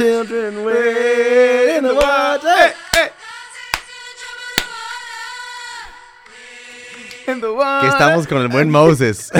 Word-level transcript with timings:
Children 0.00 0.64
wade 0.64 1.76
in 1.76 1.82
the 1.84 1.92
water. 1.92 2.72
In 7.28 7.40
the 7.42 7.52
water. 7.52 7.80
Que 7.82 7.88
estamos 7.88 8.26
con 8.26 8.38
el 8.40 8.48
buen 8.48 8.70
Moses. 8.72 9.30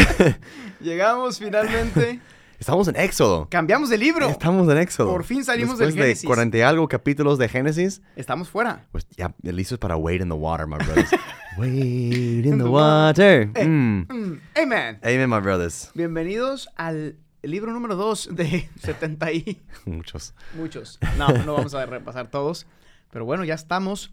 Llegamos 0.78 1.38
finalmente. 1.38 2.20
estamos 2.58 2.88
en 2.88 2.96
Éxodo. 2.96 3.48
Cambiamos 3.48 3.88
de 3.88 3.96
libro. 3.96 4.28
Estamos 4.28 4.68
en 4.68 4.76
Éxodo. 4.76 5.10
Por 5.10 5.24
fin 5.24 5.42
salimos 5.46 5.78
Después 5.78 5.94
del 5.94 6.04
Génesis. 6.04 6.22
de 6.24 6.26
40 6.26 6.58
y 6.58 6.60
algo 6.60 6.86
capítulos 6.88 7.38
de 7.38 7.48
Génesis, 7.48 8.02
Estamos 8.14 8.50
fuera. 8.50 8.84
pues 8.92 9.06
ya 9.16 9.32
listos 9.40 9.78
para 9.78 9.96
wade 9.96 10.16
in 10.16 10.28
the 10.28 10.34
water, 10.34 10.66
my 10.66 10.76
brothers. 10.76 11.08
wade 11.56 12.44
in 12.44 12.58
the 12.58 12.64
the 12.64 12.68
water. 12.70 13.50
Eh. 13.54 13.64
Mm. 13.64 14.06
Mm, 14.10 14.40
Amen. 14.62 14.98
Amen, 15.02 15.30
my 15.30 15.40
brothers. 15.40 15.90
Bienvenidos 15.94 16.68
al 16.76 17.16
libro 17.42 17.72
número 17.72 17.96
2 17.96 18.30
de 18.36 18.68
70 18.80 19.32
y 19.32 19.60
Muchos. 19.86 20.34
muchos. 20.54 20.98
No, 21.18 21.28
no 21.44 21.54
vamos 21.54 21.74
a 21.74 21.86
repasar 21.86 22.30
todos. 22.30 22.66
Pero 23.10 23.24
bueno, 23.24 23.44
ya 23.44 23.54
estamos 23.54 24.12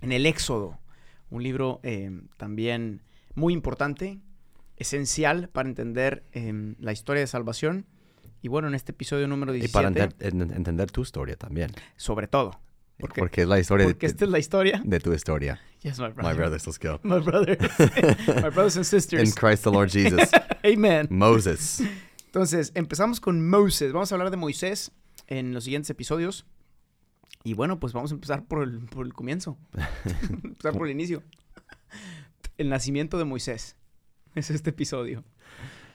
en 0.00 0.12
el 0.12 0.26
Éxodo. 0.26 0.78
Un 1.30 1.42
libro 1.42 1.80
eh, 1.82 2.10
también 2.36 3.02
muy 3.34 3.52
importante, 3.54 4.20
esencial 4.76 5.48
para 5.48 5.68
entender 5.68 6.24
eh, 6.32 6.74
la 6.78 6.92
historia 6.92 7.20
de 7.20 7.26
salvación. 7.26 7.86
Y 8.42 8.48
bueno, 8.48 8.68
en 8.68 8.74
este 8.74 8.92
episodio 8.92 9.28
número 9.28 9.54
Y 9.54 9.60
17, 9.60 9.72
para 9.72 9.88
enter- 9.88 10.14
en- 10.20 10.42
entender 10.54 10.90
tu 10.90 11.02
historia 11.02 11.36
también. 11.36 11.70
sobre 11.96 12.26
todo. 12.26 12.60
Porque, 12.98 13.20
Porque 13.20 13.42
es 13.42 13.48
la 13.48 13.58
historia 13.58 13.86
de, 13.86 13.94
porque 13.94 14.06
esta 14.06 14.24
es 14.26 14.30
la 14.30 14.38
historia. 14.38 14.80
de 14.84 15.00
tu 15.00 15.12
historia. 15.12 15.58
Yes, 15.80 15.98
my 15.98 16.08
My 16.08 16.12
brother. 16.12 16.36
brothers, 16.36 16.66
let's 16.66 16.78
go. 16.78 17.00
My 17.02 17.18
brothers. 17.18 17.58
my 18.42 18.50
brothers 18.50 18.76
and 18.76 18.84
In 18.84 18.84
sisters. 18.84 19.34
Christ 19.34 19.64
the 19.64 19.70
Lord 19.70 19.88
Jesus. 19.90 20.28
Amen. 20.64 21.08
Moses. 21.10 21.82
Entonces, 22.32 22.72
empezamos 22.74 23.20
con 23.20 23.46
Moses. 23.46 23.92
Vamos 23.92 24.10
a 24.10 24.14
hablar 24.14 24.30
de 24.30 24.38
Moisés 24.38 24.90
en 25.26 25.52
los 25.52 25.64
siguientes 25.64 25.90
episodios. 25.90 26.46
Y 27.44 27.52
bueno, 27.52 27.78
pues 27.78 27.92
vamos 27.92 28.10
a 28.10 28.14
empezar 28.14 28.46
por 28.46 28.62
el, 28.62 28.86
por 28.86 29.04
el 29.04 29.12
comienzo. 29.12 29.58
empezar 30.42 30.72
por 30.72 30.86
el 30.86 30.94
inicio. 30.94 31.22
El 32.56 32.70
nacimiento 32.70 33.18
de 33.18 33.26
Moisés. 33.26 33.76
Es 34.34 34.48
este 34.48 34.70
episodio. 34.70 35.24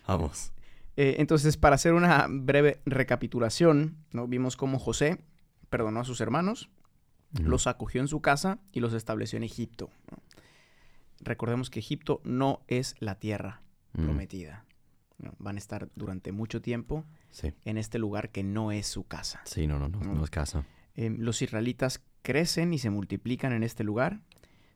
Vamos. 0.05 0.51
Eh, 0.95 1.15
entonces, 1.17 1.57
para 1.57 1.73
hacer 1.73 1.95
una 1.95 2.27
breve 2.29 2.81
recapitulación, 2.85 3.97
¿no? 4.11 4.27
vimos 4.27 4.57
cómo 4.57 4.77
José 4.77 5.19
perdonó 5.71 6.01
a 6.01 6.05
sus 6.05 6.21
hermanos, 6.21 6.69
los 7.41 7.65
acogió 7.65 7.99
en 7.99 8.07
su 8.07 8.21
casa 8.21 8.59
y 8.71 8.79
los 8.79 8.93
estableció 8.93 9.37
en 9.37 9.43
Egipto. 9.43 9.89
Recordemos 11.19 11.71
que 11.71 11.79
Egipto 11.79 12.21
no 12.23 12.61
es 12.67 12.95
la 12.99 13.15
tierra 13.15 13.63
Mm, 13.97 14.03
prometida. 14.03 14.65
¿No? 15.17 15.33
Van 15.39 15.55
a 15.55 15.59
estar 15.59 15.89
durante 15.95 16.31
mucho 16.31 16.61
tiempo 16.61 17.03
Sí. 17.29 17.53
en 17.65 17.77
este 17.77 17.99
lugar 17.99 18.29
que 18.31 18.43
no 18.43 18.71
es 18.71 18.87
su 18.87 19.03
casa. 19.05 19.41
Sí, 19.45 19.67
no, 19.67 19.79
no, 19.79 19.89
no, 19.89 20.23
es 20.23 20.29
casa. 20.29 20.65
Eh, 20.95 21.09
los 21.17 21.41
israelitas 21.41 22.03
crecen 22.21 22.73
y 22.73 22.79
se 22.79 22.89
multiplican 22.89 23.53
en 23.53 23.63
este 23.63 23.83
lugar, 23.83 24.19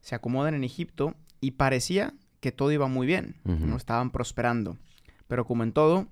se 0.02 0.16
acomodan 0.16 0.54
en 0.54 0.64
Egipto 0.64 1.16
y 1.40 1.52
parecía 1.52 2.14
que 2.40 2.52
todo 2.52 2.72
iba 2.72 2.88
muy 2.88 3.06
bien, 3.08 3.36
no 3.44 3.76
estaban 3.78 4.10
prosperando. 4.12 4.78
Pero 5.28 5.46
como 5.46 5.64
en 5.64 5.74
todo, 5.74 6.08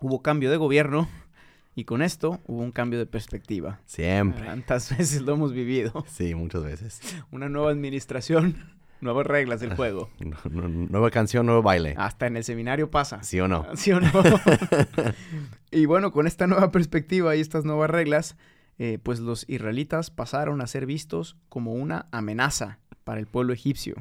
hubo 0.00 0.22
cambio 0.22 0.50
de 0.50 0.56
gobierno 0.56 1.08
y 1.74 1.84
con 1.84 2.02
esto 2.02 2.40
hubo 2.46 2.60
un 2.62 2.72
cambio 2.72 2.98
de 2.98 3.06
perspectiva. 3.06 3.80
Siempre. 3.86 4.44
Tantas 4.44 4.96
veces 4.96 5.22
lo 5.22 5.34
hemos 5.34 5.52
vivido. 5.52 6.04
Sí, 6.08 6.34
muchas 6.34 6.62
veces. 6.64 7.00
Una 7.30 7.48
nueva 7.48 7.70
administración, 7.70 8.79
nuevas 9.00 9.26
reglas 9.26 9.60
del 9.60 9.74
juego. 9.74 10.10
No- 10.20 10.36
no- 10.50 10.68
nueva 10.68 11.10
canción, 11.10 11.46
nuevo 11.46 11.62
baile. 11.62 11.94
Hasta 11.96 12.26
en 12.26 12.36
el 12.36 12.44
seminario 12.44 12.90
pasa. 12.90 13.22
¿Sí 13.22 13.40
o 13.40 13.48
no? 13.48 13.66
¿Sí 13.76 13.92
o 13.92 14.00
no? 14.00 14.10
y 15.70 15.86
bueno, 15.86 16.12
con 16.12 16.26
esta 16.26 16.46
nueva 16.46 16.70
perspectiva 16.70 17.36
y 17.36 17.40
estas 17.40 17.64
nuevas 17.64 17.90
reglas, 17.90 18.36
eh, 18.78 18.98
pues 19.02 19.20
los 19.20 19.44
israelitas 19.48 20.10
pasaron 20.10 20.60
a 20.60 20.66
ser 20.66 20.86
vistos 20.86 21.36
como 21.48 21.72
una 21.74 22.06
amenaza 22.12 22.78
para 23.04 23.20
el 23.20 23.26
pueblo 23.26 23.52
egipcio. 23.52 23.94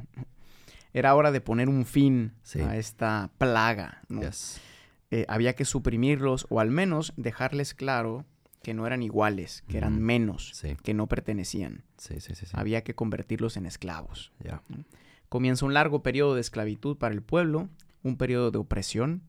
Era 0.94 1.16
hora 1.16 1.32
de 1.32 1.42
poner 1.42 1.70
un 1.70 1.86
fin 1.86 2.34
Sí. 2.44 2.62
a 2.62 2.76
esta 2.78 3.30
plaga. 3.38 4.02
¿no? 4.10 4.22
Yes. 4.22 4.60
Eh, 5.12 5.26
había 5.28 5.54
que 5.56 5.66
suprimirlos 5.66 6.46
o 6.50 6.60
al 6.60 6.72
menos 6.72 7.14
dejarles 7.18 7.74
claro 7.74 8.26
que 8.62 8.74
no 8.74 8.86
eran 8.86 9.02
iguales, 9.04 9.64
que 9.68 9.78
eran 9.78 10.02
menos, 10.02 10.52
Sí, 10.54 10.76
que 10.84 10.94
no 10.94 11.08
pertenecían. 11.08 11.84
sí, 11.98 12.20
sí. 12.20 12.34
Había 12.54 12.84
que 12.84 12.94
convertirlos 12.96 13.56
en 13.58 13.66
esclavos. 13.66 14.32
Comienza 15.30 15.66
un 15.66 15.74
largo 15.74 16.02
periodo 16.04 16.36
de 16.36 16.42
esclavitud 16.42 16.98
para 16.98 17.14
el 17.14 17.22
pueblo, 17.22 17.70
un 18.04 18.18
periodo 18.18 18.52
de 18.52 18.58
opresión, 18.58 19.22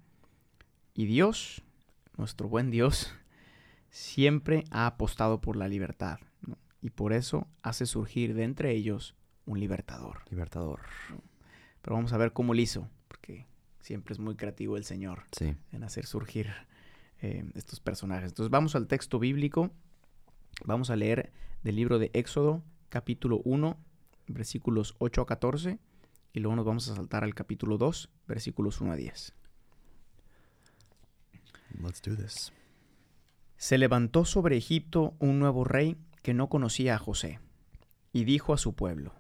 y 0.95 1.07
Dios, 1.07 1.63
nuestro 2.17 2.49
buen 2.49 2.71
Dios, 2.71 3.13
siempre 3.91 4.65
ha 4.71 4.87
apostado 4.87 5.41
por 5.41 5.57
la 5.57 5.69
libertad, 5.69 6.19
¿no? 6.47 6.57
y 6.81 6.91
por 6.91 7.13
eso 7.13 7.47
hace 7.63 7.87
surgir 7.87 8.35
de 8.35 8.45
entre 8.45 8.73
ellos 8.73 9.15
un 9.47 9.59
libertador. 9.61 10.23
Libertador. 10.31 10.81
Pero 11.83 11.97
vamos 11.97 12.13
a 12.13 12.17
ver 12.19 12.33
cómo 12.33 12.55
lo 12.55 12.61
hizo, 12.61 12.89
porque 13.09 13.47
siempre 13.81 14.13
es 14.13 14.19
muy 14.19 14.37
creativo 14.37 14.77
el 14.77 14.85
Señor 14.85 15.25
Sí. 15.33 15.55
en 15.73 15.85
hacer 15.85 16.07
surgir 16.07 16.51
eh, 17.23 17.45
estos 17.55 17.81
personajes. 17.81 18.31
Entonces 18.31 18.51
vamos 18.51 18.75
al 18.75 18.87
texto 18.87 19.19
bíblico, 19.19 19.71
vamos 20.65 20.91
a 20.91 20.97
leer 20.97 21.33
del 21.63 21.77
libro 21.77 21.99
de 21.99 22.11
Éxodo, 22.15 22.63
capítulo 22.89 23.41
1, 23.45 23.79
versículos 24.27 24.95
8 24.99 25.23
a 25.23 25.27
14, 25.27 25.79
y 26.33 26.41
luego 26.41 26.57
nos 26.57 26.65
vamos 26.65 26.89
a 26.89 26.95
saltar 26.95 27.25
al 27.25 27.35
capítulo 27.35 27.79
2, 27.79 28.11
versículos 28.27 28.81
1 28.81 28.93
a 28.93 28.97
10. 28.97 29.35
Let's 31.83 32.03
do 32.03 32.17
this. 32.17 32.53
Se 33.57 33.79
levantó 33.79 34.25
sobre 34.25 34.57
Egipto 34.57 35.15
un 35.19 35.39
nuevo 35.39 35.65
rey 35.65 35.97
que 36.23 36.35
no 36.35 36.49
conocía 36.49 36.95
a 36.95 36.99
José, 36.99 37.41
y 38.13 38.25
dijo 38.25 38.53
a 38.53 38.59
su 38.59 38.75
pueblo, 38.75 39.15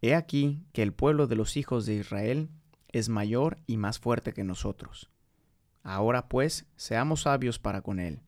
He 0.00 0.14
aquí 0.14 0.64
que 0.72 0.82
el 0.82 0.92
pueblo 0.92 1.28
de 1.28 1.36
los 1.36 1.56
hijos 1.56 1.86
de 1.86 1.94
Israel 1.94 2.50
es 2.88 3.08
mayor 3.08 3.58
y 3.66 3.76
más 3.76 4.00
fuerte 4.00 4.32
que 4.32 4.44
nosotros. 4.44 5.11
Ahora 5.82 6.28
pues, 6.28 6.66
seamos 6.76 7.22
sabios 7.22 7.58
para 7.58 7.82
con 7.82 7.98
él, 7.98 8.22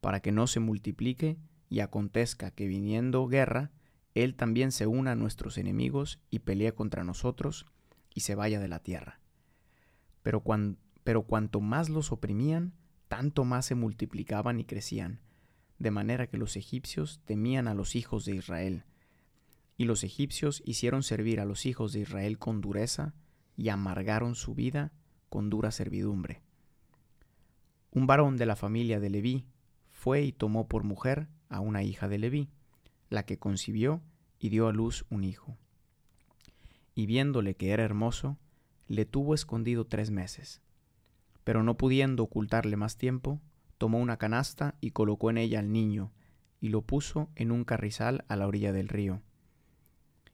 para 0.00 0.20
que 0.20 0.32
no 0.32 0.46
se 0.46 0.60
multiplique 0.60 1.38
y 1.70 1.80
acontezca 1.80 2.50
que 2.50 2.66
viniendo 2.66 3.26
guerra, 3.26 3.70
él 4.14 4.34
también 4.34 4.72
se 4.72 4.86
una 4.86 5.12
a 5.12 5.16
nuestros 5.16 5.58
enemigos 5.58 6.20
y 6.30 6.40
pelee 6.40 6.72
contra 6.72 7.04
nosotros 7.04 7.66
y 8.14 8.20
se 8.20 8.34
vaya 8.34 8.60
de 8.60 8.68
la 8.68 8.80
tierra. 8.80 9.20
Pero, 10.22 10.42
pero 11.04 11.22
cuanto 11.22 11.60
más 11.60 11.88
los 11.88 12.12
oprimían, 12.12 12.74
tanto 13.08 13.44
más 13.44 13.66
se 13.66 13.74
multiplicaban 13.74 14.60
y 14.60 14.64
crecían, 14.64 15.20
de 15.78 15.90
manera 15.90 16.26
que 16.26 16.36
los 16.36 16.56
egipcios 16.56 17.20
temían 17.24 17.68
a 17.68 17.74
los 17.74 17.96
hijos 17.96 18.24
de 18.24 18.34
Israel. 18.34 18.84
Y 19.76 19.84
los 19.84 20.02
egipcios 20.02 20.62
hicieron 20.66 21.02
servir 21.02 21.40
a 21.40 21.44
los 21.44 21.64
hijos 21.64 21.92
de 21.92 22.00
Israel 22.00 22.38
con 22.38 22.60
dureza 22.60 23.14
y 23.56 23.68
amargaron 23.68 24.34
su 24.34 24.54
vida 24.54 24.92
con 25.28 25.50
dura 25.50 25.70
servidumbre. 25.70 26.42
Un 27.90 28.06
varón 28.06 28.36
de 28.36 28.46
la 28.46 28.56
familia 28.56 29.00
de 29.00 29.10
Leví 29.10 29.46
fue 29.92 30.22
y 30.22 30.32
tomó 30.32 30.68
por 30.68 30.84
mujer 30.84 31.28
a 31.48 31.60
una 31.60 31.82
hija 31.82 32.08
de 32.08 32.18
Leví, 32.18 32.50
la 33.08 33.24
que 33.24 33.38
concibió 33.38 34.02
y 34.38 34.50
dio 34.50 34.68
a 34.68 34.72
luz 34.72 35.04
un 35.10 35.24
hijo. 35.24 35.56
Y 36.94 37.06
viéndole 37.06 37.54
que 37.54 37.70
era 37.70 37.84
hermoso, 37.84 38.38
le 38.86 39.04
tuvo 39.04 39.34
escondido 39.34 39.86
tres 39.86 40.10
meses. 40.10 40.62
Pero 41.44 41.62
no 41.62 41.76
pudiendo 41.76 42.24
ocultarle 42.24 42.76
más 42.76 42.96
tiempo, 42.96 43.40
tomó 43.78 43.98
una 43.98 44.18
canasta 44.18 44.74
y 44.80 44.90
colocó 44.90 45.30
en 45.30 45.38
ella 45.38 45.60
al 45.60 45.72
niño, 45.72 46.12
y 46.60 46.68
lo 46.68 46.82
puso 46.82 47.30
en 47.36 47.52
un 47.52 47.64
carrizal 47.64 48.24
a 48.28 48.36
la 48.36 48.46
orilla 48.46 48.72
del 48.72 48.88
río. 48.88 49.22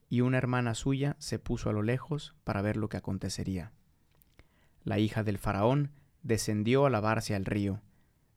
Y 0.09 0.21
una 0.21 0.37
hermana 0.37 0.75
suya 0.75 1.15
se 1.19 1.39
puso 1.39 1.69
a 1.69 1.73
lo 1.73 1.83
lejos 1.83 2.35
para 2.43 2.61
ver 2.61 2.77
lo 2.77 2.89
que 2.89 2.97
acontecería. 2.97 3.71
La 4.83 4.99
hija 4.99 5.23
del 5.23 5.37
faraón 5.37 5.91
descendió 6.25 6.87
a 6.87 6.89
lavarse 6.89 7.35
al 7.35 7.45
río, 7.45 7.81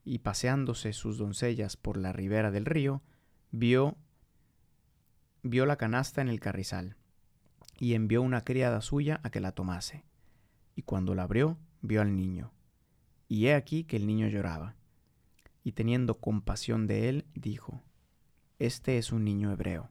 y 0.04 0.18
paseándose 0.18 0.92
sus 0.92 1.16
doncellas 1.16 1.78
por 1.78 1.96
la 1.96 2.12
ribera 2.12 2.50
del 2.50 2.66
río, 2.66 3.02
vio 3.50 3.96
vio 5.42 5.64
la 5.64 5.76
canasta 5.76 6.20
en 6.20 6.28
el 6.28 6.38
carrizal, 6.38 6.96
y 7.80 7.94
envió 7.94 8.20
una 8.20 8.44
criada 8.44 8.82
suya 8.82 9.20
a 9.22 9.30
que 9.30 9.40
la 9.40 9.52
tomase. 9.52 10.04
Y 10.74 10.82
cuando 10.82 11.14
la 11.14 11.22
abrió, 11.22 11.56
vio 11.80 12.02
al 12.02 12.14
niño. 12.14 12.52
Y 13.26 13.46
he 13.46 13.54
aquí 13.54 13.84
que 13.84 13.96
el 13.96 14.06
niño 14.06 14.28
lloraba. 14.28 14.76
y 15.64 15.72
teniendo 15.72 16.18
compasión 16.18 16.86
de 16.86 17.08
él, 17.08 17.26
dijo, 17.34 17.82
Este 18.58 18.96
es 18.98 19.12
un 19.12 19.24
niño 19.24 19.50
hebreo. 19.52 19.90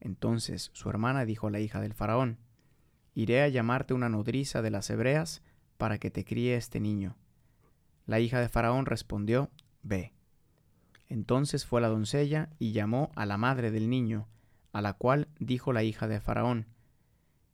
Entonces 0.00 0.70
su 0.74 0.90
hermana 0.90 1.24
dijo 1.24 1.46
a 1.46 1.50
la 1.50 1.60
hija 1.60 1.80
del 1.80 1.94
faraón, 1.94 2.38
Iré 3.14 3.42
a 3.42 3.48
llamarte 3.48 3.94
una 3.94 4.08
nodriza 4.08 4.60
de 4.60 4.70
las 4.70 4.90
hebreas 4.90 5.42
para 5.84 5.98
que 5.98 6.10
te 6.10 6.24
críe 6.24 6.56
este 6.56 6.80
niño. 6.80 7.14
La 8.06 8.18
hija 8.18 8.40
de 8.40 8.48
faraón 8.48 8.86
respondió, 8.86 9.50
Ve. 9.82 10.14
Entonces 11.10 11.66
fue 11.66 11.82
la 11.82 11.88
doncella 11.88 12.48
y 12.58 12.72
llamó 12.72 13.12
a 13.16 13.26
la 13.26 13.36
madre 13.36 13.70
del 13.70 13.90
niño, 13.90 14.26
a 14.72 14.80
la 14.80 14.94
cual 14.94 15.28
dijo 15.38 15.74
la 15.74 15.82
hija 15.82 16.08
de 16.08 16.22
faraón, 16.22 16.68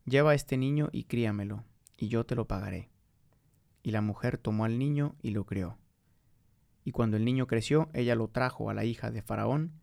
Lleva 0.05 0.33
este 0.33 0.55
niño 0.55 0.87
y 0.93 1.03
críamelo, 1.03 1.65
y 1.97 2.07
yo 2.07 2.25
te 2.25 2.35
lo 2.35 2.47
pagaré. 2.47 2.89
Y 3.83 3.91
la 3.91 3.99
mujer 3.99 4.37
tomó 4.37 4.63
al 4.63 4.79
niño 4.79 5.17
y 5.21 5.31
lo 5.31 5.45
crió. 5.45 5.77
Y 6.85 6.93
cuando 6.93 7.17
el 7.17 7.25
niño 7.25 7.47
creció, 7.47 7.89
ella 7.91 8.15
lo 8.15 8.29
trajo 8.29 8.69
a 8.69 8.73
la 8.73 8.85
hija 8.85 9.11
de 9.11 9.21
Faraón, 9.21 9.73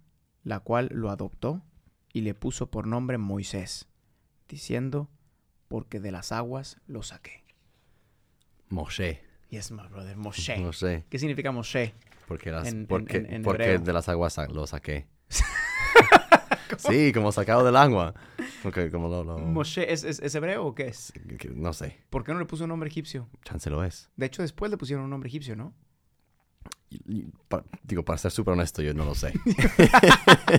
la 0.42 0.60
cual 0.60 0.88
lo 0.90 1.10
adoptó 1.10 1.60
y 2.14 2.22
le 2.22 2.32
puso 2.32 2.70
por 2.70 2.86
nombre 2.86 3.18
Moisés, 3.18 3.90
diciendo, 4.48 5.10
porque 5.68 6.00
de 6.00 6.12
las 6.12 6.32
aguas 6.32 6.80
lo 6.86 7.02
saqué. 7.02 7.46
Moshe. 8.70 9.20
Yes, 9.50 9.70
my 9.70 9.86
brother, 9.88 10.16
Moshe. 10.16 10.56
Moshe. 10.58 11.04
¿Qué 11.08 11.18
significa 11.18 11.50
Moshe? 11.52 11.94
Porque, 12.26 12.50
las, 12.50 12.68
En- 12.68 12.80
en- 12.80 12.86
porque, 12.86 13.16
en- 13.18 13.32
en 13.34 13.42
porque 13.42 13.64
hebreo. 13.64 13.78
de 13.80 13.92
las 13.92 14.08
aguas 14.08 14.36
lo 14.52 14.66
saqué. 14.66 15.06
sí, 16.78 17.12
como 17.12 17.32
sacado 17.32 17.64
del 17.64 17.76
agua. 17.76 18.14
Porque 18.62 18.90
como 18.90 19.08
lo... 19.08 19.24
lo- 19.24 19.38
¿Moshe 19.38 19.90
es, 19.92 20.04
es- 20.04 20.20
es 20.20 20.34
hebreo 20.34 20.66
o 20.66 20.74
qué 20.74 20.88
es? 20.88 21.12
no 21.54 21.72
sé, 21.72 21.98
¿Por 22.10 22.24
qué 22.24 22.32
no 22.32 22.38
le 22.38 22.44
puso 22.44 22.64
un 22.64 22.68
nombre 22.70 22.88
egipcio? 22.88 23.28
chance 23.44 23.70
lo 23.70 23.82
es. 23.84 24.10
De 24.16 24.26
hecho, 24.26 24.42
después 24.42 24.70
le 24.70 24.76
pusieron 24.76 25.04
un 25.04 25.10
nombre 25.10 25.28
egipcio, 25.28 25.56
¿no? 25.56 25.74
Digo, 27.82 28.04
para 28.04 28.18
ser 28.18 28.30
súper 28.30 28.52
honesto, 28.54 28.82
yo 28.82 28.94
no 28.94 29.04
lo 29.04 29.14
sé. 29.14 29.32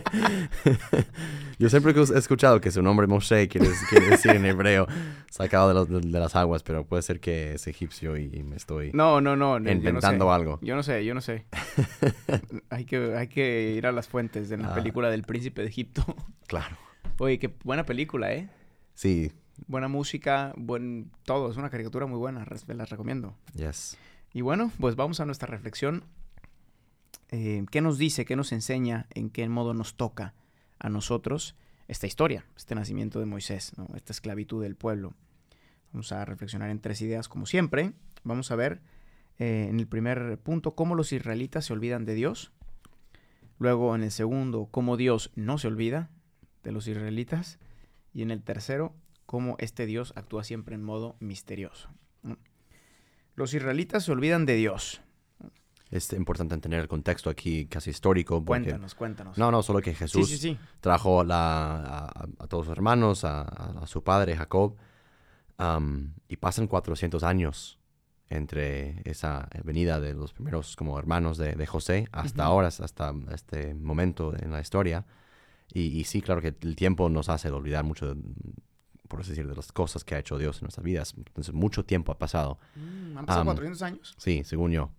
yo 1.60 1.70
siempre 1.70 1.94
he 1.94 2.18
escuchado 2.18 2.62
que 2.62 2.72
su 2.72 2.82
nombre 2.82 3.08
Moshe 3.08 3.48
quiere, 3.48 3.70
quiere 3.90 4.10
decir 4.12 4.32
en 4.32 4.46
hebreo 4.46 4.88
sacado 5.30 5.68
de, 5.70 5.74
los- 5.74 5.90
de- 5.90 6.12
de 6.12 6.20
las 6.20 6.36
aguas, 6.36 6.64
pero 6.64 6.86
puede 6.86 7.02
ser 7.02 7.20
que 7.20 7.54
es 7.54 7.68
egipcio 7.68 8.18
y 8.18 8.44
me 8.44 8.56
estoy 8.56 8.92
No, 8.94 9.22
no, 9.22 9.36
no. 9.36 9.58
yo 9.58 9.64
no 9.64 9.72
inventando 9.72 10.26
sé. 10.26 10.32
algo. 10.32 10.60
Yo 10.62 10.76
no 10.76 10.84
sé, 10.84 11.04
yo 11.06 11.14
no 11.14 11.22
sé. 11.22 11.46
hay, 12.70 12.86
que, 12.86 13.16
hay 13.16 13.28
que 13.28 13.74
ir 13.76 13.88
a 13.88 13.92
las 13.92 14.08
fuentes 14.08 14.50
de 14.50 14.58
la 14.58 14.70
Ah. 14.72 14.76
película 14.76 15.10
del 15.10 15.24
príncipe 15.24 15.62
de 15.64 15.68
Egipto. 15.70 16.06
Claro. 16.48 16.78
Oye, 17.18 17.40
qué 17.40 17.54
buena 17.64 17.86
película, 17.86 18.32
¿eh? 18.34 18.50
Sí, 18.94 19.32
Buena 19.68 19.90
música, 19.90 20.54
buen 20.56 21.12
todo. 21.26 21.52
Es 21.52 21.58
una 21.58 21.70
caricatura 21.70 22.06
muy 22.06 22.18
buena, 22.18 22.46
las 22.68 22.90
recomiendo. 22.90 23.36
yes. 23.56 23.98
Y 24.32 24.40
bueno, 24.42 24.72
pues 24.80 24.96
vamos 24.96 25.20
a 25.20 25.26
nuestra 25.26 25.48
reflexión. 25.48 26.06
Eh, 27.32 27.66
¿Qué 27.72 27.82
nos 27.82 27.98
dice, 27.98 28.26
qué 28.26 28.36
nos 28.36 28.52
enseña, 28.52 29.08
en 29.12 29.30
qué 29.30 29.48
modo 29.50 29.74
nos 29.74 29.96
toca 29.96 30.34
a 30.80 30.90
nosotros 30.90 31.56
esta 31.88 32.08
historia, 32.08 32.46
este 32.58 32.76
nacimiento 32.76 33.20
de 33.20 33.26
Moisés, 33.26 33.74
esta 33.96 34.14
esclavitud 34.14 34.62
del 34.64 34.76
pueblo? 34.76 35.14
Vamos 35.94 36.12
a 36.12 36.26
reflexionar 36.26 36.70
en 36.70 36.80
tres 36.80 37.02
ideas, 37.02 37.28
como 37.28 37.46
siempre. 37.46 37.94
Vamos 38.24 38.52
a 38.52 38.56
ver 38.56 38.82
eh, 39.38 39.68
en 39.70 39.80
el 39.80 39.88
primer 39.88 40.40
punto 40.40 40.76
cómo 40.76 40.96
los 40.96 41.12
israelitas 41.14 41.66
se 41.66 41.74
olvidan 41.74 42.06
de 42.06 42.16
Dios. 42.16 42.52
Luego, 43.58 43.96
en 43.96 44.04
el 44.04 44.12
segundo, 44.12 44.68
cómo 44.72 44.98
Dios 44.98 45.32
no 45.36 45.58
se 45.58 45.68
olvida 45.68 46.10
de 46.64 46.72
los 46.72 46.88
israelitas. 46.88 47.60
Y 48.14 48.22
en 48.22 48.32
el 48.32 48.44
tercero, 48.44 48.96
cómo 49.26 49.56
este 49.60 49.86
Dios 49.86 50.14
actúa 50.16 50.44
siempre 50.44 50.76
en 50.76 50.84
modo 50.84 51.16
misterioso. 51.20 51.90
Los 53.36 53.54
israelitas 53.54 54.04
se 54.04 54.12
olvidan 54.12 54.46
de 54.46 54.56
Dios. 54.56 55.02
Es 55.92 56.14
importante 56.14 56.56
tener 56.58 56.80
el 56.82 56.88
contexto 56.88 57.30
aquí 57.30 57.66
casi 57.66 57.90
histórico. 57.90 58.44
Porque, 58.44 58.64
Cuéntanos, 58.64 58.94
cuéntanos. 58.96 59.38
No, 59.38 59.50
no, 59.52 59.64
solo 59.64 59.82
que 59.82 59.94
Jesús 59.96 60.28
sí, 60.30 60.38
sí. 60.38 60.58
trajo 60.82 61.24
la, 61.24 62.06
a, 62.06 62.28
a 62.40 62.48
todos 62.48 62.66
sus 62.68 62.72
hermanos, 62.74 63.24
a, 63.26 63.84
su 63.88 64.04
padre 64.04 64.36
Jacob, 64.38 64.76
am, 65.58 66.14
y 66.28 66.38
pasan 66.38 66.68
400 66.68 67.24
años 67.24 67.80
entre 68.30 69.02
esa 69.10 69.50
venida 69.64 70.00
de 70.00 70.14
los 70.14 70.34
primeros 70.34 70.76
como 70.76 71.00
hermanos 71.00 71.38
de, 71.40 71.54
de 71.54 71.66
José 71.66 72.08
hasta 72.12 72.44
ahora, 72.46 72.68
hasta 72.68 73.14
este 73.34 73.74
momento 73.74 74.36
en 74.40 74.52
la 74.52 74.62
historia. 74.62 75.06
Y, 75.74 75.82
y 76.00 76.04
sí, 76.04 76.22
claro 76.22 76.42
que 76.42 76.56
el 76.62 76.76
tiempo 76.76 77.10
nos 77.10 77.30
hace 77.30 77.50
olvidar 77.50 77.84
mucho, 77.84 78.14
de- 78.14 78.22
por 79.08 79.22
así 79.22 79.32
decir, 79.32 79.48
de 79.48 79.56
las 79.56 79.72
cosas 79.72 80.04
que 80.04 80.14
ha 80.14 80.20
hecho 80.20 80.38
Dios 80.38 80.58
en 80.58 80.66
nuestras 80.66 80.84
vidas. 80.84 81.16
Entonces, 81.18 81.52
mucho 81.54 81.84
tiempo 81.84 82.12
ha 82.12 82.20
pasado. 82.20 82.60
Mm, 82.76 83.18
¿Han 83.18 83.26
pasado 83.26 83.42
Am, 83.42 83.48
400 83.48 83.82
años? 83.82 84.16
Sí, 84.20 84.44
según 84.44 84.72
yo. 84.72 84.92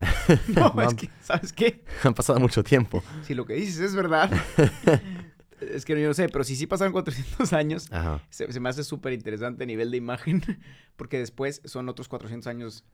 No, 0.48 0.72
no. 0.74 0.82
es 0.82 0.94
que, 0.94 1.10
¿sabes 1.22 1.52
qué? 1.52 1.84
Han 2.04 2.14
pasado 2.14 2.38
mucho 2.40 2.62
tiempo. 2.64 3.02
Si 3.22 3.34
lo 3.34 3.44
que 3.46 3.54
dices 3.54 3.78
es 3.80 3.94
verdad, 3.94 4.30
es 5.60 5.84
que 5.84 6.00
yo 6.00 6.08
no 6.08 6.14
sé, 6.14 6.28
pero 6.28 6.44
si 6.44 6.56
sí 6.56 6.66
pasaron 6.66 6.92
400 6.92 7.52
años, 7.52 7.90
se, 8.30 8.50
se 8.50 8.60
me 8.60 8.68
hace 8.68 8.84
súper 8.84 9.12
interesante 9.12 9.64
a 9.64 9.66
nivel 9.66 9.90
de 9.90 9.96
imagen, 9.98 10.42
porque 10.96 11.18
después 11.18 11.60
son 11.64 11.88
otros 11.88 12.08
400 12.08 12.46
años 12.46 12.84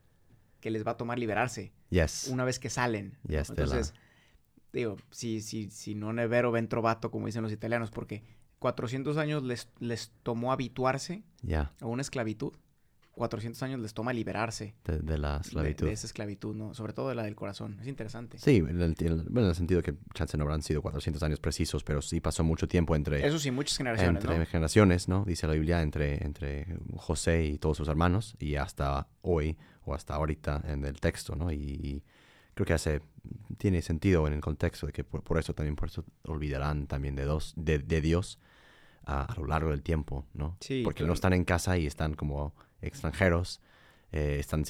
que 0.59 0.71
les 0.71 0.85
va 0.85 0.91
a 0.91 0.97
tomar 0.97 1.19
liberarse 1.19 1.71
Yes. 1.89 2.27
una 2.31 2.43
vez 2.43 2.59
que 2.59 2.69
salen. 2.69 3.17
Yes, 3.27 3.49
Entonces, 3.51 3.93
digo, 4.73 4.97
si, 5.11 5.41
si, 5.41 5.69
si 5.69 5.95
no 5.95 6.13
ne 6.13 6.27
vero 6.27 6.51
ven 6.51 6.67
trovato, 6.67 7.11
como 7.11 7.27
dicen 7.27 7.43
los 7.43 7.51
italianos, 7.51 7.91
porque 7.91 8.23
400 8.59 9.17
años 9.17 9.43
les, 9.43 9.69
les 9.79 10.11
tomó 10.23 10.51
habituarse 10.51 11.23
Ya, 11.43 11.71
a 11.79 11.85
una 11.85 12.01
esclavitud, 12.01 12.53
400 13.17 13.61
años 13.63 13.79
les 13.81 13.93
toma 13.93 14.13
liberarse 14.13 14.75
de, 14.85 14.99
de 14.99 15.17
la 15.17 15.37
esclavitud. 15.43 15.87
De, 15.87 15.91
esa 15.93 16.07
esclavitud, 16.07 16.55
¿no? 16.55 16.73
Sobre 16.73 16.93
todo 16.93 17.09
de 17.09 17.15
la 17.15 17.23
del 17.23 17.35
corazón. 17.35 17.77
Es 17.81 17.87
interesante. 17.87 18.37
Sí, 18.39 18.57
en 18.57 18.81
el, 18.81 18.95
en 18.99 19.07
el- 19.07 19.23
bueno, 19.23 19.41
en 19.47 19.49
el 19.49 19.55
sentido 19.55 19.81
que 19.81 19.95
chance 20.13 20.37
no 20.37 20.43
habrán 20.43 20.61
sido 20.61 20.81
400 20.81 21.21
años 21.23 21.39
precisos, 21.39 21.83
pero 21.83 22.01
sí 22.01 22.19
pasó 22.21 22.43
mucho 22.43 22.67
tiempo 22.67 22.95
entre, 22.95 23.25
Eso 23.25 23.39
sí, 23.39 23.51
muchas 23.51 23.77
generaciones, 23.77 24.23
entre 24.23 24.37
¿no? 24.39 24.45
generaciones, 24.45 25.07
¿no? 25.07 25.25
Dice 25.25 25.47
la 25.47 25.53
Biblia, 25.53 25.81
entre, 25.81 26.23
entre 26.23 26.67
José 26.95 27.45
y 27.45 27.57
todos 27.57 27.77
sus 27.77 27.87
hermanos, 27.87 28.35
y 28.39 28.55
hasta 28.55 29.07
hoy, 29.21 29.57
o 29.83 29.93
hasta 29.93 30.15
ahorita 30.15 30.63
en 30.67 30.85
el 30.85 30.99
texto, 30.99 31.35
¿no? 31.35 31.51
Y, 31.51 31.55
y 31.57 32.03
creo 32.53 32.65
que 32.65 32.73
hace, 32.73 33.01
tiene 33.57 33.81
sentido 33.81 34.27
en 34.27 34.33
el 34.33 34.41
contexto 34.41 34.85
de 34.87 34.93
que 34.93 35.03
por, 35.03 35.23
por 35.23 35.37
eso 35.39 35.53
también, 35.53 35.75
por 35.75 35.89
eso 35.89 36.03
olvidarán 36.23 36.87
también 36.87 37.15
de, 37.15 37.23
dos, 37.25 37.53
de, 37.55 37.79
de 37.79 38.01
Dios 38.01 38.39
a, 39.05 39.21
a 39.23 39.35
lo 39.39 39.45
largo 39.47 39.69
del 39.71 39.83
tiempo, 39.83 40.25
¿no? 40.33 40.57
Sí, 40.59 40.81
Porque 40.83 40.97
claro. 40.99 41.07
no 41.07 41.13
están 41.13 41.33
en 41.33 41.45
casa 41.45 41.77
y 41.77 41.85
están 41.87 42.13
como 42.15 42.53
extranjeros, 42.81 43.61
eh, 44.11 44.37
están, 44.39 44.63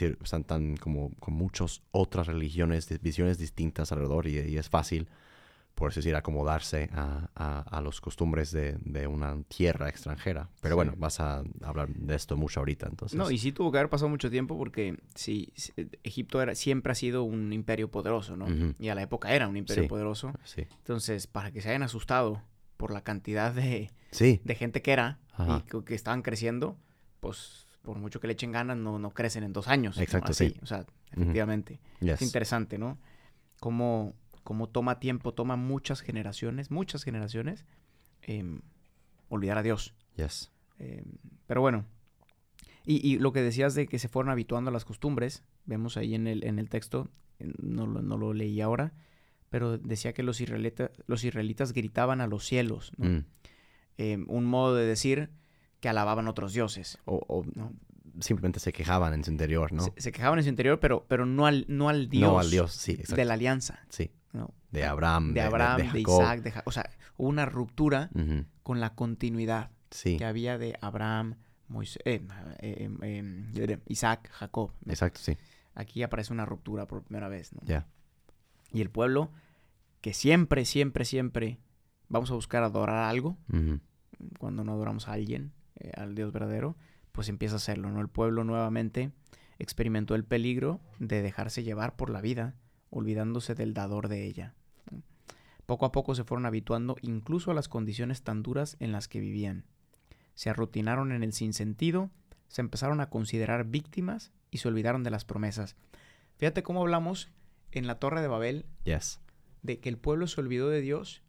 tan 0.46 0.78
como 0.78 1.12
con 1.20 1.34
muchas 1.34 1.82
otras 1.92 2.28
religiones, 2.28 2.90
visiones 3.02 3.38
distintas 3.38 3.92
alrededor 3.92 4.28
y, 4.28 4.40
y 4.40 4.58
es 4.58 4.70
fácil, 4.70 5.08
por 5.76 5.92
así 5.92 6.00
decir, 6.00 6.16
acomodarse 6.16 6.90
a, 6.92 7.30
a, 7.36 7.60
a 7.62 7.82
los 7.82 8.02
costumbres 8.02 8.50
de, 8.52 8.78
de 8.82 9.06
una 9.06 9.40
tierra 9.44 9.90
extranjera. 9.90 10.50
Pero 10.60 10.74
Sí. 10.74 10.76
bueno, 10.78 10.94
vas 10.98 11.20
a 11.20 11.44
hablar 11.62 11.90
de 11.90 12.16
esto 12.16 12.36
mucho 12.36 12.62
ahorita, 12.62 12.88
entonces. 12.88 13.16
No, 13.16 13.30
y 13.30 13.38
sí 13.38 13.52
tuvo 13.52 13.72
que 13.72 13.78
haber 13.78 13.90
pasado 13.92 14.10
mucho 14.10 14.32
tiempo 14.32 14.58
porque 14.58 14.98
sí, 15.14 15.54
Egipto 16.02 16.42
era, 16.42 16.56
siempre 16.56 16.94
ha 16.94 16.96
sido 16.96 17.22
un 17.24 17.54
imperio 17.54 17.92
poderoso, 17.92 18.36
¿no? 18.36 18.48
Y 18.80 18.90
a 18.90 18.96
la 18.96 19.04
época 19.04 19.36
era 19.36 19.48
un 19.48 19.56
imperio 19.56 19.84
Sí. 19.84 19.88
poderoso. 19.90 20.34
Sí, 20.46 20.64
Entonces, 20.80 21.28
para 21.28 21.52
que 21.52 21.62
se 21.62 21.70
hayan 21.70 21.84
asustado 21.84 22.42
por 22.78 22.90
la 22.92 23.02
cantidad 23.04 23.54
de, 23.54 23.92
de 24.20 24.56
gente 24.56 24.82
que 24.82 24.94
era 24.94 25.20
Ajá. 25.34 25.58
y 25.64 25.70
que, 25.70 25.84
que 25.84 25.94
estaban 25.94 26.24
creciendo, 26.24 26.76
pues 27.20 27.67
por 27.88 27.98
mucho 28.00 28.20
que 28.20 28.28
le 28.28 28.34
echen 28.34 28.52
ganas, 28.52 28.76
no, 28.76 29.00
no 29.00 29.12
crecen 29.12 29.44
en 29.46 29.54
dos 29.54 29.70
años. 29.70 29.98
Exacto, 29.98 30.32
Así, 30.32 30.50
sí. 30.50 30.60
O 30.62 30.66
sea, 30.66 30.86
efectivamente. 31.14 31.80
yes. 32.02 32.16
Es 32.16 32.22
interesante, 32.22 32.78
¿no? 32.78 32.98
Cómo, 33.62 34.14
cómo 34.44 34.68
toma 34.68 35.00
tiempo, 35.00 35.34
toma 35.34 35.56
muchas 35.56 36.02
generaciones, 36.02 36.70
muchas 36.70 37.04
generaciones, 37.04 37.66
em, 38.24 38.60
olvidar 39.30 39.58
a 39.58 39.64
Dios. 39.64 39.94
yes. 40.18 40.52
Eh, 40.80 41.04
pero 41.48 41.62
bueno, 41.62 41.86
y, 42.86 42.96
y 43.08 43.20
lo 43.20 43.32
que 43.32 43.42
decías 43.42 43.74
de 43.74 43.88
que 43.88 44.00
se 44.00 44.10
fueron 44.10 44.30
habituando 44.32 44.70
a 44.70 44.74
las 44.74 44.84
costumbres, 44.86 45.44
vemos 45.66 45.96
ahí 45.96 46.14
en 46.14 46.28
el, 46.28 46.44
en 46.44 46.60
el 46.60 46.68
texto, 46.70 47.08
no, 47.40 47.88
lo- 47.88 48.02
no 48.02 48.18
lo 48.18 48.34
leí 48.34 48.60
ahora, 48.62 48.92
pero 49.50 49.78
decía 49.78 50.12
que 50.14 50.24
los, 50.24 50.42
israelita- 50.42 50.92
los 51.08 51.24
israelitas 51.24 51.72
gritaban 51.72 52.20
a 52.20 52.28
los 52.28 52.46
cielos, 52.46 52.92
¿no? 52.98 53.10
Mm. 53.10 53.26
Eh, 53.98 54.18
un 54.28 54.46
modo 54.46 54.76
de 54.76 54.86
decir 54.86 55.30
que 55.88 55.92
alababan 55.92 56.28
otros 56.28 56.52
dioses. 56.52 56.98
O, 57.06 57.16
o 57.30 57.46
¿no? 57.56 57.72
simplemente 58.20 58.60
se 58.60 58.74
quejaban 58.74 59.14
en 59.14 59.24
su 59.24 59.32
interior, 59.32 59.72
¿no? 59.72 59.84
Se, 59.84 59.94
se 59.96 60.12
quejaban 60.12 60.38
en 60.40 60.44
su 60.44 60.50
interior, 60.50 60.82
pero, 60.82 61.06
pero 61.08 61.26
no, 61.26 61.46
al, 61.46 61.64
no 61.70 61.88
al 61.88 62.10
Dios, 62.10 62.30
No 62.30 62.40
al 62.40 62.50
Dios, 62.52 62.74
sí, 62.74 62.92
exacto. 62.92 63.16
de 63.16 63.24
la 63.26 63.36
alianza, 63.36 63.80
Sí, 63.90 64.12
¿no? 64.34 64.54
de 64.72 64.84
Abraham, 64.84 65.34
de 65.34 65.40
Abraham, 65.42 65.78
de, 65.78 65.88
Jacob. 65.88 66.22
Isaac, 66.22 66.42
de 66.42 66.52
Ja- 66.52 66.64
O 66.66 66.72
sea, 66.74 66.90
hubo 67.16 67.30
una 67.30 67.46
ruptura 67.46 68.10
con 68.64 68.82
la 68.82 68.96
continuidad 68.96 69.72
Sí, 69.92 70.18
que 70.18 70.26
había 70.26 70.58
de 70.58 70.78
Abraham, 70.82 71.36
Moisés, 71.70 72.02
eh, 72.06 72.22
eh, 72.60 72.90
eh, 73.02 73.54
eh, 73.56 73.80
Isaac, 73.88 74.30
Jacob. 74.34 74.72
¿no? 74.84 74.92
exacto, 74.92 75.22
sí. 75.24 75.38
Aquí 75.74 76.04
aparece 76.04 76.34
una 76.34 76.46
ruptura 76.46 76.86
por 76.88 77.04
primera 77.04 77.30
vez, 77.30 77.54
¿no? 77.54 77.62
Ya. 77.64 77.88
Y 78.74 78.82
el 78.82 78.90
pueblo, 78.90 79.32
que 80.02 80.14
siempre, 80.14 80.66
siempre, 80.66 81.06
siempre 81.06 81.60
vamos 82.10 82.30
a 82.32 82.34
buscar 82.34 82.64
adorar 82.64 83.06
algo, 83.06 83.38
cuando 84.40 84.64
no 84.66 84.72
adoramos 84.74 85.08
a 85.08 85.14
alguien, 85.14 85.54
eh, 85.80 85.92
al 85.96 86.16
Dios 86.16 86.32
verdadero, 86.32 86.76
pues 87.12 87.30
empieza 87.30 87.56
a 87.56 87.58
hacerlo, 87.58 87.90
¿no? 87.90 88.02
El 88.02 88.10
pueblo 88.10 88.44
nuevamente 88.44 89.12
experimentó 89.60 90.16
el 90.16 90.24
peligro 90.24 90.80
de 91.00 91.22
dejarse 91.22 91.64
llevar 91.64 91.96
por 91.96 92.10
la 92.10 92.22
vida 92.22 92.56
olvidándose 92.90 93.56
del 93.56 93.74
dador 93.74 94.08
de 94.08 94.26
ella. 94.26 94.54
Poco 95.66 95.86
a 95.86 95.92
poco 95.92 96.16
se 96.16 96.24
fueron 96.24 96.46
habituando 96.46 96.96
incluso 97.02 97.52
a 97.52 97.54
las 97.54 97.68
condiciones 97.68 98.22
tan 98.24 98.42
duras 98.42 98.78
en 98.80 98.92
las 98.94 99.08
que 99.08 99.20
vivían. 99.20 99.66
Se 100.34 100.50
arrutinaron 100.50 101.12
en 101.12 101.24
el 101.24 101.34
sinsentido, 101.34 102.10
se 102.48 102.62
empezaron 102.62 103.02
a 103.02 103.10
considerar 103.10 103.66
víctimas 103.66 104.32
y 104.50 104.60
se 104.60 104.68
olvidaron 104.70 105.04
de 105.04 105.10
las 105.12 105.26
promesas. 105.26 105.76
Fíjate 106.38 106.64
cómo 106.64 106.82
hablamos 106.82 107.30
en 107.72 107.88
la 107.88 108.00
Torre 108.00 108.22
de 108.22 108.28
Babel 108.28 108.66
Yes. 108.86 109.20
de 109.62 109.80
que 109.80 109.90
el 109.90 109.98
pueblo 109.98 110.28
se 110.28 110.40
olvidó 110.40 110.70
de 110.70 110.80
Dios, 110.80 111.22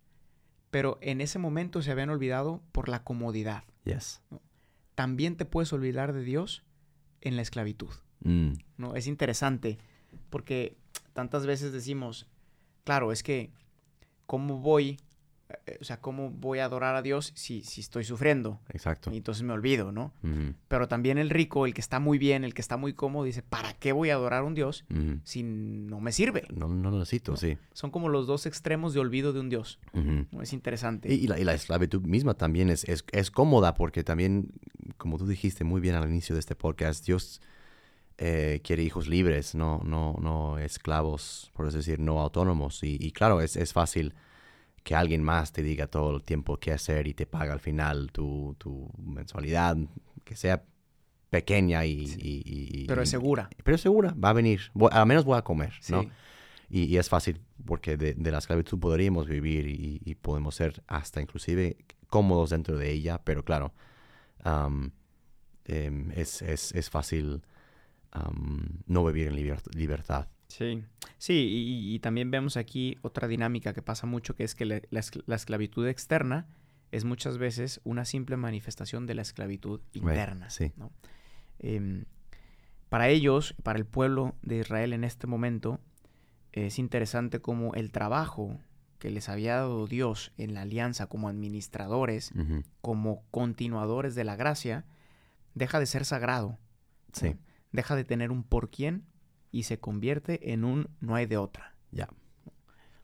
pero 0.70 0.98
en 1.00 1.20
ese 1.20 1.38
momento 1.38 1.82
se 1.82 1.90
habían 1.90 2.10
olvidado 2.10 2.60
por 2.72 2.88
la 2.88 3.02
comodidad. 3.04 3.64
Yes. 3.84 4.20
También 4.94 5.36
te 5.36 5.44
puedes 5.44 5.72
olvidar 5.72 6.12
de 6.12 6.22
Dios 6.22 6.64
en 7.20 7.36
la 7.36 7.42
esclavitud. 7.42 7.90
Mm. 8.20 8.52
¿no? 8.76 8.94
Es 8.96 9.06
interesante 9.06 9.78
porque 10.30 10.76
tantas 11.12 11.46
veces 11.46 11.72
decimos, 11.72 12.26
claro, 12.84 13.12
es 13.12 13.22
que 13.22 13.50
¿cómo 14.26 14.58
voy, 14.58 14.98
o 15.80 15.84
sea, 15.84 16.00
cómo 16.00 16.30
voy 16.30 16.58
a 16.58 16.66
adorar 16.66 16.94
a 16.94 17.02
Dios 17.02 17.32
si, 17.34 17.62
si 17.62 17.80
estoy 17.80 18.04
sufriendo? 18.04 18.60
Exacto. 18.70 19.10
Y 19.12 19.16
entonces 19.16 19.42
me 19.44 19.52
olvido, 19.52 19.92
¿no? 19.92 20.12
Pero 20.68 20.88
también 20.88 21.16
el 21.18 21.30
rico, 21.30 21.64
el 21.66 21.72
que 21.74 21.80
está 21.80 22.00
muy 22.00 22.18
bien, 22.18 22.44
el 22.44 22.52
que 22.54 22.60
está 22.60 22.76
muy 22.76 22.92
cómodo, 22.92 23.24
dice, 23.24 23.42
¿para 23.42 23.72
qué 23.72 23.92
voy 23.92 24.10
a 24.10 24.14
adorar 24.14 24.40
a 24.42 24.44
un 24.44 24.54
Dios 24.54 24.84
si 25.24 25.42
no 25.42 26.00
me 26.00 26.12
sirve? 26.12 26.44
No, 26.54 26.68
no 26.68 26.90
lo 26.90 26.98
necesito, 26.98 27.32
No. 27.32 27.36
sí. 27.38 27.56
Son 27.72 27.90
como 27.90 28.08
los 28.08 28.26
dos 28.26 28.44
extremos 28.46 28.92
de 28.94 29.00
olvido 29.00 29.32
de 29.32 29.40
un 29.40 29.48
Dios. 29.48 29.78
¿no? 29.94 30.42
Es 30.42 30.52
interesante. 30.52 31.12
Y, 31.12 31.24
y 31.24 31.26
la, 31.26 31.38
y 31.38 31.44
la 31.44 31.54
esclavitud 31.54 32.02
misma 32.02 32.34
también 32.34 32.68
es, 32.68 32.84
es, 32.84 33.04
es 33.12 33.30
cómoda 33.30 33.74
porque 33.74 34.04
también, 34.04 34.50
como 34.98 35.16
tú 35.18 35.26
dijiste 35.26 35.64
muy 35.64 35.80
bien 35.80 35.94
al 35.94 36.08
inicio 36.08 36.34
de 36.34 36.40
este 36.40 36.54
podcast, 36.56 37.06
Dios 37.06 37.40
eh, 38.18 38.60
quiere 38.64 38.82
hijos 38.82 39.06
libres, 39.08 39.54
no, 39.54 39.80
no, 39.84 40.16
no 40.20 40.58
esclavos, 40.58 41.50
por 41.54 41.66
así 41.66 41.78
decir, 41.78 42.00
no 42.00 42.20
autónomos. 42.20 42.82
Y, 42.82 42.96
y 43.00 43.12
claro, 43.12 43.40
es, 43.40 43.56
es 43.56 43.72
fácil 43.72 44.12
que 44.88 44.94
alguien 44.94 45.22
más 45.22 45.52
te 45.52 45.62
diga 45.62 45.86
todo 45.86 46.16
el 46.16 46.22
tiempo 46.22 46.56
qué 46.56 46.72
hacer 46.72 47.06
y 47.08 47.12
te 47.12 47.26
paga 47.26 47.52
al 47.52 47.60
final 47.60 48.10
tu, 48.10 48.54
tu 48.56 48.90
mensualidad, 48.96 49.76
que 50.24 50.34
sea 50.34 50.64
pequeña 51.28 51.84
y... 51.84 52.06
Sí. 52.06 52.18
y- 52.22 52.42
y- 52.46 52.84
y- 52.84 52.86
Pero 52.86 53.02
es 53.02 53.10
segura. 53.10 53.50
Pero 53.62 53.74
es 53.74 53.82
segura, 53.82 54.14
va 54.14 54.30
a 54.30 54.32
venir. 54.32 54.70
Voy- 54.72 54.88
al 54.90 55.04
menos 55.04 55.26
voy 55.26 55.36
a 55.36 55.42
comer, 55.42 55.74
¿no? 55.90 56.04
Sí. 56.04 56.08
Y, 56.70 56.82
y 56.84 56.96
es 56.96 57.10
fácil 57.10 57.42
porque 57.66 57.98
de, 57.98 58.14
de 58.14 58.30
la 58.30 58.38
esclavitud 58.38 58.78
podríamos 58.78 59.28
vivir 59.28 59.66
y, 59.68 60.14
podemos 60.14 60.54
ser 60.54 60.82
hasta 60.86 61.20
inclusive 61.20 61.76
cómodos 62.08 62.48
dentro 62.48 62.78
de 62.78 62.90
ella, 62.90 63.20
pero 63.22 63.44
claro, 63.44 63.74
em, 65.64 66.10
es, 66.12 66.40
es, 66.40 66.72
es 66.72 66.88
fácil 66.88 67.42
no 68.86 69.04
vivir 69.04 69.28
en 69.28 69.36
liber- 69.36 69.74
libertad. 69.74 70.28
Sí, 70.48 70.82
sí, 71.18 71.34
y, 71.34 71.94
y 71.94 71.98
también 72.00 72.30
vemos 72.30 72.56
aquí 72.56 72.96
otra 73.02 73.28
dinámica 73.28 73.72
que 73.74 73.82
pasa 73.82 74.06
mucho, 74.06 74.34
que 74.34 74.44
es 74.44 74.54
que 74.54 74.64
la, 74.64 74.80
la 74.90 75.00
escl- 75.00 75.22
la 75.26 75.36
esclavitud 75.36 75.86
externa 75.86 76.46
es 76.90 77.04
muchas 77.04 77.36
veces 77.36 77.80
una 77.84 78.04
simple 78.06 78.36
manifestación 78.38 79.06
de 79.06 79.14
la 79.14 79.22
esclavitud 79.22 79.80
interna. 79.92 80.48
sí. 80.50 80.72
¿no? 80.76 80.90
Em, 81.58 82.04
para 82.88 83.08
ellos, 83.10 83.54
para 83.62 83.78
el 83.78 83.84
pueblo 83.84 84.34
de 84.42 84.58
Israel 84.60 84.94
en 84.94 85.04
este 85.04 85.26
momento, 85.26 85.80
es 86.52 86.78
interesante 86.78 87.40
como 87.40 87.74
el 87.74 87.92
trabajo 87.92 88.58
que 88.98 89.10
les 89.10 89.28
había 89.28 89.56
dado 89.56 89.86
Dios 89.86 90.32
en 90.38 90.54
la 90.54 90.62
alianza 90.62 91.06
como 91.08 91.28
administradores, 91.28 92.32
como 92.80 93.22
continuadores 93.30 94.14
de 94.14 94.24
la 94.24 94.34
gracia, 94.36 94.86
deja 95.54 95.78
de 95.78 95.84
ser 95.86 96.06
sagrado. 96.06 96.58
Sí, 97.12 97.28
¿no? 97.34 97.38
Deja 97.72 97.94
de 97.96 98.04
tener 98.04 98.30
un 98.30 98.42
por 98.44 98.70
quién 98.70 99.04
y 99.50 99.62
se 99.64 99.78
convierte 99.78 100.52
en 100.52 100.64
un 100.64 100.88
no 101.00 101.14
hay 101.14 101.26
de 101.26 101.36
otra. 101.36 101.74
ya. 101.90 102.08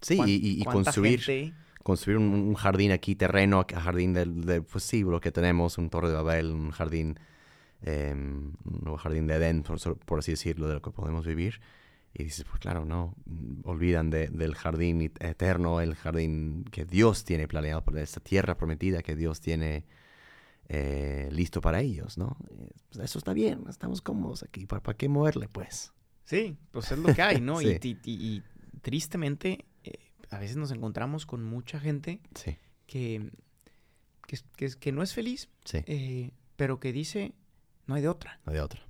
Sí, 0.00 0.16
¿Cuán- 0.16 0.28
y, 0.28 0.34
y- 0.34 0.64
construir, 0.64 1.20
gente- 1.22 1.54
construir 1.82 2.18
un, 2.18 2.26
un 2.34 2.54
jardín 2.54 2.92
aquí, 2.92 3.14
terreno, 3.14 3.64
jardín 3.74 4.12
del, 4.12 4.42
del- 4.44 4.62
pues 4.62 4.84
sí, 4.84 5.02
lo 5.02 5.20
que 5.20 5.32
tenemos, 5.32 5.78
un 5.78 5.88
torre 5.88 6.08
de 6.08 6.14
Babel, 6.14 6.50
un 6.52 6.70
jardín, 6.70 7.18
em, 7.82 8.52
un 8.64 8.96
jardín 8.96 9.26
de 9.26 9.34
Edén, 9.36 9.62
por, 9.62 9.78
por 9.98 10.18
así 10.18 10.32
decirlo, 10.32 10.68
de 10.68 10.74
lo 10.74 10.82
que 10.82 10.90
podemos 10.90 11.24
vivir. 11.26 11.60
Y 12.12 12.24
dices, 12.24 12.44
pues 12.44 12.60
claro, 12.60 12.84
no, 12.84 13.14
olvidan 13.64 14.10
de- 14.10 14.28
del 14.28 14.54
jardín 14.54 15.00
et- 15.00 15.22
eterno, 15.24 15.80
el 15.80 15.94
jardín 15.94 16.64
que 16.70 16.84
Dios 16.84 17.24
tiene 17.24 17.48
planeado, 17.48 17.82
por 17.82 17.96
esta 17.98 18.20
tierra 18.20 18.56
prometida 18.56 19.02
que 19.02 19.16
Dios 19.16 19.40
tiene 19.40 19.84
eh, 20.68 21.28
listo 21.32 21.60
para 21.60 21.80
ellos, 21.80 22.16
¿no? 22.18 22.36
Eh, 22.50 22.70
pues 22.90 23.04
eso 23.04 23.18
está 23.18 23.32
bien, 23.34 23.64
estamos 23.68 24.00
cómodos 24.00 24.42
aquí, 24.42 24.64
¿para, 24.66 24.82
para 24.82 24.96
qué 24.96 25.08
moverle, 25.10 25.48
pues? 25.48 25.92
Sí, 26.24 26.56
pues 26.70 26.90
es 26.92 26.98
lo 26.98 27.14
que 27.14 27.22
hay, 27.22 27.40
¿no? 27.40 27.60
Y- 27.62 27.78
Sí. 27.80 27.98
y, 28.04 28.10
y- 28.10 28.34
y 28.36 28.42
tristemente, 28.80 29.64
eh, 29.84 29.92
a 30.30 30.38
veces 30.38 30.56
nos 30.56 30.70
encontramos 30.70 31.26
con 31.26 31.42
mucha 31.44 31.80
gente 31.80 32.20
Sí, 32.34 32.56
que, 32.86 33.30
que, 34.26 34.36
es- 34.36 34.44
que 34.56 34.70
que 34.78 34.92
no 34.92 35.02
es 35.02 35.14
feliz, 35.14 35.48
sí, 35.64 35.78
eh, 35.86 36.30
pero 36.56 36.80
que 36.80 36.92
dice, 36.92 37.34
no 37.86 37.94
hay 37.94 38.02
de 38.02 38.08
otra. 38.08 38.40
no 38.46 38.52
de 38.52 38.60
otra. 38.60 38.80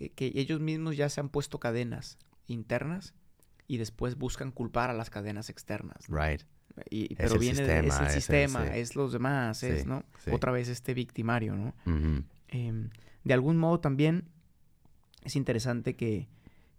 Eh, 0.00 0.10
que 0.10 0.32
ellos 0.34 0.60
mismos 0.60 0.96
ya 0.96 1.08
se 1.08 1.20
han 1.20 1.28
puesto 1.28 1.60
cadenas 1.60 2.18
internas 2.48 3.14
y 3.68 3.76
después 3.76 4.16
buscan 4.16 4.50
culpar 4.50 4.90
a 4.90 4.92
las 4.92 5.08
cadenas 5.08 5.48
externas. 5.50 6.08
¿no? 6.10 6.16
Right. 6.20 6.42
Y, 6.90 7.14
pero 7.14 7.34
el 7.34 7.38
viene 7.38 7.62
de- 7.62 7.66
sistema, 7.82 7.94
es 7.94 8.00
el 8.00 8.06
el- 8.06 8.12
sistema, 8.12 8.76
es 8.76 8.96
los 8.96 9.12
demás, 9.12 9.62
es, 9.62 9.86
¿no? 9.86 10.02
Otra 10.32 10.50
vez 10.50 10.68
este 10.68 10.92
victimario, 10.94 11.54
¿no? 11.54 11.74
Em, 12.48 12.90
de 13.22 13.34
algún 13.34 13.56
modo 13.56 13.78
también 13.78 14.28
es 15.24 15.36
interesante 15.36 15.94
que, 15.96 16.28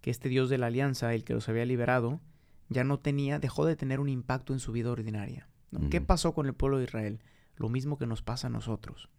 que 0.02 0.12
este 0.12 0.30
Dios 0.30 0.50
de 0.50 0.58
la 0.58 0.68
alianza, 0.68 1.14
el 1.14 1.24
que 1.24 1.34
los 1.34 1.50
había 1.50 1.66
liberado, 1.66 2.22
ya 2.70 2.84
no 2.84 3.00
tenía, 3.00 3.40
dejó 3.40 3.66
de 3.66 3.75
tener 3.75 4.00
un 4.00 4.10
impacto 4.10 4.54
en 4.54 4.60
su 4.60 4.72
vida 4.72 4.92
ordinaria. 4.92 5.48
¿no? 5.72 5.90
¿Qué 5.90 6.02
pasó 6.02 6.34
con 6.34 6.46
el 6.46 6.54
pueblo 6.54 6.78
de 6.78 6.86
Israel? 6.86 7.20
Lo 7.56 7.70
mismo 7.70 7.98
que 7.98 8.08
nos 8.08 8.22
pasa 8.22 8.48
a 8.48 8.50
nosotros. 8.50 9.10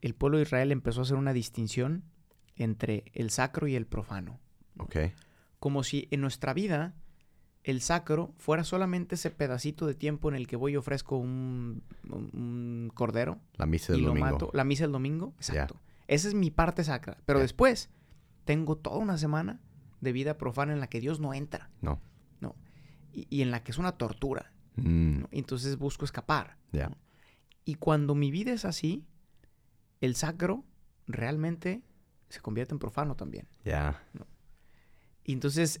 El 0.00 0.14
pueblo 0.14 0.38
de 0.38 0.42
Israel 0.42 0.72
empezó 0.72 1.00
a 1.00 1.02
hacer 1.04 1.16
una 1.16 1.32
distinción 1.32 2.04
entre 2.56 3.04
el 3.14 3.30
sacro 3.30 3.66
y 3.66 3.74
el 3.74 3.86
profano. 3.86 4.38
Ok. 4.78 4.96
Como 5.58 5.82
si 5.82 6.08
en 6.10 6.20
nuestra 6.20 6.52
vida 6.54 6.94
el 7.64 7.80
sacro 7.80 8.32
fuera 8.38 8.62
solamente 8.62 9.16
ese 9.16 9.30
pedacito 9.30 9.86
de 9.86 9.94
tiempo 9.94 10.28
en 10.28 10.36
el 10.36 10.46
que 10.46 10.54
voy 10.56 10.72
y 10.72 10.76
ofrezco 10.76 11.16
un, 11.16 11.82
cordero 12.94 13.40
La 13.56 13.66
misa 13.66 13.92
y 13.92 13.96
del 13.96 14.02
lo 14.02 14.08
domingo. 14.08 14.30
mato. 14.30 14.50
La 14.52 14.64
misa 14.64 14.84
el 14.84 14.92
domingo, 14.92 15.34
exacto. 15.36 15.80
Esa 16.06 16.28
es 16.28 16.34
mi 16.34 16.52
parte 16.52 16.84
sacra. 16.84 17.18
Pero 17.26 17.40
después 17.40 17.90
tengo 18.46 18.76
toda 18.78 18.96
una 18.96 19.18
semana 19.18 19.60
de 20.00 20.12
vida 20.12 20.38
profana 20.38 20.72
en 20.72 20.80
la 20.80 20.86
que 20.86 21.00
Dios 21.00 21.20
no 21.20 21.34
entra. 21.34 21.68
No. 21.82 22.00
No. 22.40 22.56
Y, 23.12 23.26
y 23.28 23.42
en 23.42 23.50
la 23.50 23.62
que 23.62 23.72
es 23.72 23.78
una 23.78 23.92
tortura. 23.92 24.52
Mm, 24.76 25.24
Entonces 25.32 25.76
busco 25.76 26.04
escapar. 26.06 26.56
Ya. 26.72 26.88
¿no? 26.88 26.96
Y 27.64 27.74
cuando 27.74 28.14
mi 28.14 28.30
vida 28.30 28.52
es 28.52 28.64
así, 28.64 29.04
el 30.00 30.14
sacro 30.14 30.64
realmente 31.06 31.82
se 32.28 32.40
convierte 32.40 32.74
en 32.74 32.78
profano 32.78 33.16
también. 33.16 33.48
Ya. 33.64 34.02
Y 35.24 35.32
entonces 35.32 35.80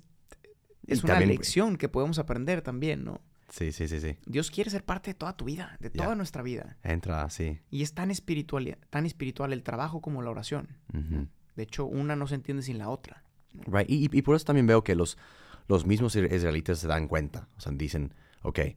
Y 0.86 0.92
es 0.92 1.04
una 1.04 1.14
también- 1.14 1.30
lección 1.30 1.76
que 1.76 1.88
podemos 1.88 2.18
aprender 2.18 2.62
también, 2.62 3.04
¿no? 3.04 3.20
Sí, 3.48 3.70
sí, 3.70 3.86
sí, 3.86 4.00
sí. 4.00 4.16
Dios 4.26 4.50
quiere 4.50 4.70
ser 4.70 4.84
parte 4.84 5.10
de 5.10 5.14
toda 5.14 5.36
tu 5.36 5.44
vida, 5.44 5.76
de 5.78 5.88
toda 5.90 6.16
nuestra 6.16 6.42
vida. 6.42 6.78
Entra 6.82 7.22
así. 7.22 7.60
Y 7.70 7.82
es 7.82 7.94
tan 7.94 8.10
espiritual, 8.10 8.76
tan 8.90 9.06
espiritual 9.06 9.52
el 9.52 9.62
trabajo 9.62 10.00
como 10.00 10.20
la 10.22 10.30
oración. 10.30 10.76
De 11.56 11.62
hecho, 11.64 11.86
una 11.86 12.14
no 12.16 12.26
se 12.26 12.34
entiende 12.36 12.62
sin 12.62 12.78
la 12.78 12.88
otra. 12.90 13.22
Right. 13.66 13.86
Y, 13.88 14.22
por 14.22 14.36
eso 14.36 14.44
también 14.44 14.66
veo 14.66 14.84
que 14.84 14.94
los, 14.94 15.16
los 15.68 15.86
mismos 15.86 16.14
isra- 16.14 16.32
israelitas 16.34 16.78
se 16.78 16.86
dan 16.86 17.08
cuenta. 17.08 17.48
O 17.56 17.60
sea, 17.60 17.72
dicen, 17.72 18.12
ok, 18.42 18.58
eh, 18.58 18.76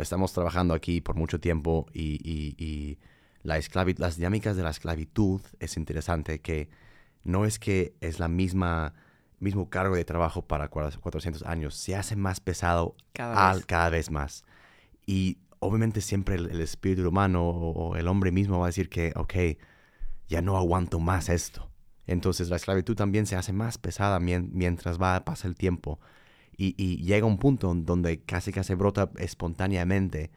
estamos 0.00 0.32
trabajando 0.32 0.74
aquí 0.74 1.00
por 1.00 1.16
mucho 1.16 1.40
tiempo 1.40 1.86
y, 1.94 2.20
y- 2.22 2.54
y 2.62 2.98
la 3.42 3.58
esclavi- 3.58 3.98
las 3.98 4.16
dinámicas 4.16 4.56
de 4.56 4.62
la 4.62 4.70
esclavitud 4.70 5.40
es 5.60 5.76
interesante 5.78 6.40
que 6.40 6.68
no 7.24 7.44
es 7.46 7.58
que 7.58 7.94
es 8.00 8.18
la 8.20 8.28
misma 8.28 8.94
mismo 9.40 9.70
cargo 9.70 9.94
de 9.94 10.04
trabajo 10.04 10.42
para 10.42 10.68
cua- 10.68 10.98
400 10.98 11.44
años, 11.44 11.74
se 11.76 11.94
hace 11.94 12.16
más 12.16 12.40
pesado 12.40 12.96
Cada 13.12 13.50
al- 13.50 13.58
vez. 13.58 13.66
cada 13.66 13.88
vez 13.88 14.10
más. 14.10 14.44
Y 15.06 15.38
obviamente 15.60 16.00
siempre 16.00 16.34
el, 16.34 16.50
el 16.50 16.60
espíritu 16.60 17.08
humano 17.08 17.48
o, 17.48 17.70
o 17.90 17.96
el 17.96 18.08
hombre 18.08 18.32
mismo 18.32 18.58
va 18.58 18.66
a 18.66 18.68
decir 18.68 18.88
que, 18.88 19.12
ok, 19.14 19.34
ya 20.28 20.42
no 20.42 20.56
aguanto 20.56 20.98
más 20.98 21.28
esto. 21.28 21.70
Entonces 22.08 22.48
la 22.50 22.56
esclavitud 22.56 22.96
también 22.96 23.26
se 23.26 23.36
hace 23.36 23.52
más 23.52 23.78
pesada 23.78 24.18
mien- 24.18 24.50
mientras 24.52 25.00
va 25.00 25.24
pasa 25.24 25.46
el 25.48 25.54
tiempo. 25.56 26.00
Y, 26.56 26.74
llega 27.04 27.26
un 27.26 27.38
punto 27.38 27.72
donde 27.74 28.22
casi 28.22 28.52
se 28.52 28.74
brota 28.74 29.10
espontáneamente 29.18 30.32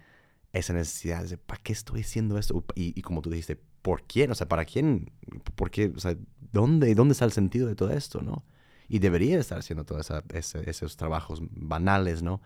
esa 0.53 0.73
necesidad 0.73 1.25
de, 1.25 1.37
¿para 1.37 1.61
qué 1.63 1.73
estoy 1.73 2.01
haciendo 2.01 2.37
esto? 2.37 2.63
Y, 2.75 3.01
como 3.01 3.21
tú 3.21 3.31
dijiste, 3.31 3.57
¿por 3.81 4.03
quién? 4.03 4.31
O 4.31 4.35
sea, 4.35 4.47
¿para 4.47 4.65
quién? 4.65 5.11
¿Por 5.55 5.71
qué? 5.71 5.91
O 5.95 5.99
sea, 5.99 6.15
¿dónde, 6.51 6.93
¿dónde 6.93 7.13
está 7.13 7.25
el 7.25 7.31
sentido 7.31 7.67
de 7.67 7.75
todo 7.75 7.91
esto, 7.91 8.21
no? 8.21 8.45
Y 8.87 8.99
debería 8.99 9.39
estar 9.39 9.57
haciendo 9.59 9.85
todos 9.85 10.11
esos 10.31 10.97
trabajos 10.97 11.41
banales, 11.51 12.21
¿no? 12.21 12.41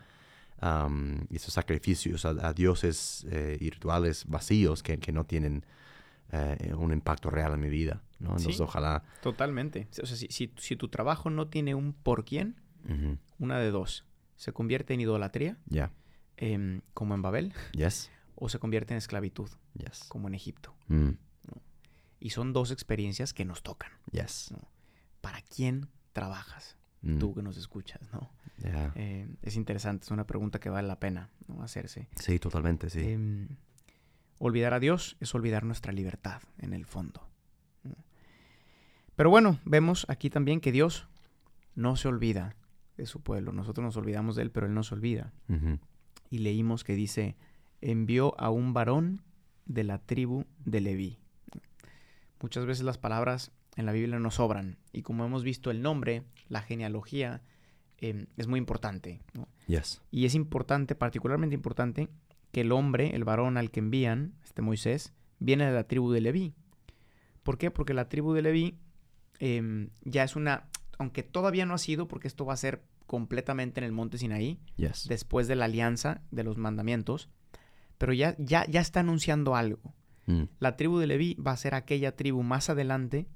Y 1.29 1.35
esos 1.35 1.53
sacrificios 1.53 2.25
a, 2.25 2.53
dioses 2.53 3.25
eh, 3.29 3.57
y 3.59 3.69
rituales 3.71 4.25
vacíos 4.27 4.83
que, 4.83 4.99
que 4.99 5.11
no 5.11 5.25
tienen 5.25 5.65
eh, 6.31 6.73
un 6.77 6.93
impacto 6.93 7.29
real 7.29 7.53
en 7.53 7.59
mi 7.59 7.69
vida, 7.69 8.01
¿no? 8.19 8.29
Entonces, 8.31 8.57
Sí. 8.57 8.63
ojalá... 8.63 9.03
Totalmente. 9.21 9.87
O 10.01 10.05
sea, 10.05 10.15
si, 10.17 10.27
si- 10.29 10.51
si 10.57 10.75
tu 10.75 10.87
trabajo 10.89 11.29
no 11.29 11.47
tiene 11.47 11.75
un 11.75 11.93
por 11.93 12.25
quién. 12.25 12.55
Una 13.39 13.57
de 13.59 13.71
dos. 13.71 14.05
Se 14.35 14.51
convierte 14.53 14.93
en 14.93 15.01
idolatría, 15.01 15.57
Yeah. 15.69 15.91
em, 16.37 16.81
como 16.93 17.15
en 17.15 17.21
Babel, 17.21 17.53
Yes. 17.73 18.11
o 18.35 18.47
se 18.49 18.59
convierte 18.59 18.93
en 18.93 18.97
esclavitud, 18.99 19.49
Yes. 19.73 20.03
como 20.07 20.27
en 20.27 20.35
Egipto. 20.35 20.75
Mm. 20.87 21.11
Y 22.19 22.29
son 22.31 22.53
dos 22.53 22.71
experiencias 22.71 23.33
que 23.33 23.43
nos 23.45 23.63
tocan. 23.63 23.91
Yes. 24.11 24.53
¿Para 25.21 25.41
quién 25.41 25.87
trabajas? 26.13 26.77
Mm. 27.01 27.17
Tú 27.19 27.33
que 27.35 27.41
nos 27.43 27.57
escuchas, 27.57 28.01
¿no? 28.13 28.29
Yeah. 28.61 28.91
Eh, 28.95 29.27
es 29.41 29.55
interesante, 29.57 30.05
es 30.05 30.11
una 30.11 30.25
pregunta 30.25 30.59
que 30.59 30.69
vale 30.69 30.87
la 30.87 30.99
pena 30.99 31.29
¿no? 31.47 31.61
hacerse. 31.63 32.07
Sí, 32.15 32.39
totalmente, 32.39 32.89
sí. 32.89 32.99
Em, 33.01 33.47
olvidar 34.39 34.73
a 34.73 34.79
Dios 34.79 35.17
es 35.19 35.33
olvidar 35.35 35.63
nuestra 35.65 35.91
libertad, 35.91 36.41
en 36.59 36.73
el 36.73 36.85
fondo. 36.85 37.27
Pero 39.15 39.29
bueno, 39.29 39.59
vemos 39.65 40.05
aquí 40.09 40.29
también 40.29 40.59
que 40.59 40.71
Dios 40.71 41.07
no 41.75 41.95
se 41.95 42.07
olvida 42.07 42.55
de 42.97 43.05
su 43.05 43.21
pueblo. 43.21 43.51
Nosotros 43.51 43.83
nos 43.83 43.97
olvidamos 43.97 44.35
de 44.35 44.43
Él, 44.43 44.51
pero 44.51 44.67
Él 44.67 44.73
no 44.73 44.83
se 44.83 44.95
olvida. 44.95 45.33
Y 46.29 46.39
leímos 46.39 46.83
que 46.83 46.95
dice, 46.95 47.35
envió 47.81 48.39
a 48.39 48.49
un 48.49 48.73
varón 48.73 49.21
de 49.65 49.83
la 49.83 49.99
tribu 49.99 50.45
de 50.65 50.81
Leví. 50.81 51.19
Muchas 52.41 52.65
veces 52.65 52.83
las 52.83 52.97
palabras 52.97 53.51
en 53.75 53.85
la 53.85 53.91
Biblia 53.91 54.19
no 54.19 54.31
sobran. 54.31 54.77
Y 54.91 55.01
como 55.01 55.25
hemos 55.25 55.43
visto 55.43 55.71
el 55.71 55.81
nombre, 55.81 56.23
la 56.47 56.61
genealogía, 56.61 57.41
em, 57.97 58.27
es 58.37 58.47
muy 58.47 58.57
importante. 58.57 59.21
¿no? 59.33 59.47
Yes. 59.67 60.01
Y 60.11 60.25
es 60.25 60.35
importante, 60.35 60.95
particularmente 60.95 61.55
importante, 61.55 62.09
que 62.51 62.61
el 62.61 62.71
hombre, 62.71 63.15
el 63.15 63.23
varón 63.23 63.57
al 63.57 63.71
que 63.71 63.79
envían, 63.79 64.33
este 64.43 64.61
Moisés, 64.61 65.13
viene 65.39 65.65
de 65.65 65.73
la 65.73 65.87
tribu 65.87 66.11
de 66.11 66.21
Leví. 66.21 66.53
¿Por 67.43 67.57
qué? 67.57 67.71
Porque 67.71 67.93
la 67.93 68.09
tribu 68.09 68.33
de 68.33 68.41
Leví 68.41 68.77
em, 69.39 69.89
ya 70.01 70.23
es 70.23 70.35
una, 70.35 70.67
aunque 70.97 71.23
todavía 71.23 71.65
no 71.65 71.73
ha 71.73 71.77
sido, 71.79 72.07
porque 72.07 72.27
esto 72.27 72.45
va 72.45 72.53
a 72.53 72.57
ser 72.57 72.83
completamente 73.05 73.79
en 73.79 73.83
el 73.85 73.91
monte 73.91 74.17
Sinaí, 74.17 74.59
Yes. 74.77 75.07
después 75.07 75.47
de 75.47 75.55
la 75.55 75.65
alianza 75.65 76.21
de 76.31 76.43
los 76.43 76.57
mandamientos, 76.57 77.29
pero 77.97 78.13
ya, 78.13 78.35
ya, 78.39 78.65
ya 78.67 78.81
está 78.81 79.01
anunciando 79.01 79.55
algo. 79.55 79.93
Mm. 80.25 80.43
La 80.59 80.75
tribu 80.75 80.97
de 80.99 81.07
Leví 81.07 81.35
va 81.35 81.51
a 81.51 81.57
ser 81.57 81.75
aquella 81.75 82.15
tribu 82.15 82.41
más 82.43 82.69
adelante 82.69 83.27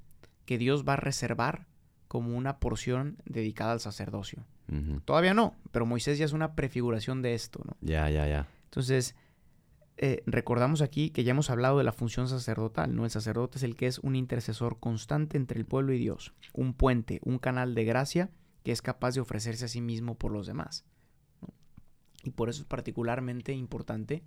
que 0.44 0.58
Dios 0.58 0.84
va 0.86 0.94
a 0.94 0.96
reservar 0.96 1.66
como 2.08 2.36
una 2.36 2.58
porción 2.58 3.18
dedicada 3.24 3.72
al 3.72 3.80
sacerdocio. 3.80 4.44
Todavía 5.04 5.34
no, 5.34 5.56
pero 5.72 5.84
Moisés 5.84 6.16
ya 6.18 6.24
es 6.24 6.32
una 6.32 6.54
prefiguración 6.54 7.22
de 7.22 7.34
esto, 7.34 7.60
¿no? 7.64 7.76
Ya, 7.80 8.08
ya, 8.08 8.28
ya. 8.28 8.46
Entonces, 8.66 9.16
eh, 10.02 10.22
recordamos 10.24 10.80
aquí 10.80 11.10
que 11.10 11.24
ya 11.24 11.32
hemos 11.32 11.50
hablado 11.50 11.76
de 11.76 11.84
la 11.84 11.92
función 11.92 12.26
sacerdotal, 12.26 12.96
¿no? 12.96 13.04
El 13.04 13.10
sacerdote 13.10 13.58
es 13.58 13.64
el 13.64 13.76
que 13.76 13.86
es 13.86 13.98
un 13.98 14.16
intercesor 14.16 14.80
constante 14.80 15.36
entre 15.36 15.58
el 15.58 15.66
pueblo 15.66 15.92
y 15.92 15.98
Dios, 15.98 16.32
un 16.54 16.72
puente, 16.72 17.20
un 17.22 17.38
canal 17.38 17.74
de 17.74 17.84
gracia 17.84 18.30
que 18.64 18.72
es 18.72 18.80
capaz 18.80 19.14
de 19.14 19.20
ofrecerse 19.20 19.66
a 19.66 19.68
sí 19.68 19.80
mismo 19.82 20.16
por 20.16 20.32
los 20.32 20.46
demás. 20.46 20.86
¿no? 21.42 21.48
Y 22.24 22.30
por 22.30 22.48
eso 22.48 22.62
es 22.62 22.66
particularmente 22.68 23.52
importante 23.52 24.22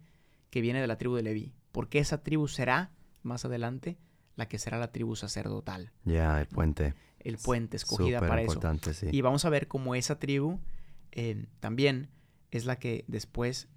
que 0.52 0.62
viene 0.62 0.80
de 0.80 0.86
la 0.88 0.98
tribu 1.00 1.16
de 1.16 1.24
Leví, 1.24 1.56
porque 1.72 1.98
esa 1.98 2.22
tribu 2.22 2.48
será, 2.48 2.92
más 3.24 3.44
adelante, 3.44 3.98
la 4.36 4.48
que 4.48 4.60
será 4.60 4.78
la 4.78 4.92
tribu 4.92 5.16
sacerdotal, 5.16 5.92
Ya, 6.06 6.40
el 6.40 6.48
puente. 6.48 6.94
el 7.20 7.38
puente 7.38 7.78
escogida 7.78 8.20
Súper 8.20 8.30
para 8.30 8.42
eso. 8.44 8.94
sí. 8.94 9.08
Y 9.12 9.22
vamos 9.22 9.46
a 9.46 9.50
ver 9.50 9.68
cómo 9.68 9.96
esa 9.96 10.20
tribu 10.20 10.60
eh, 11.12 11.48
también 11.60 12.10
es 12.52 12.66
la 12.66 12.78
que 12.78 13.06
después, 13.08 13.70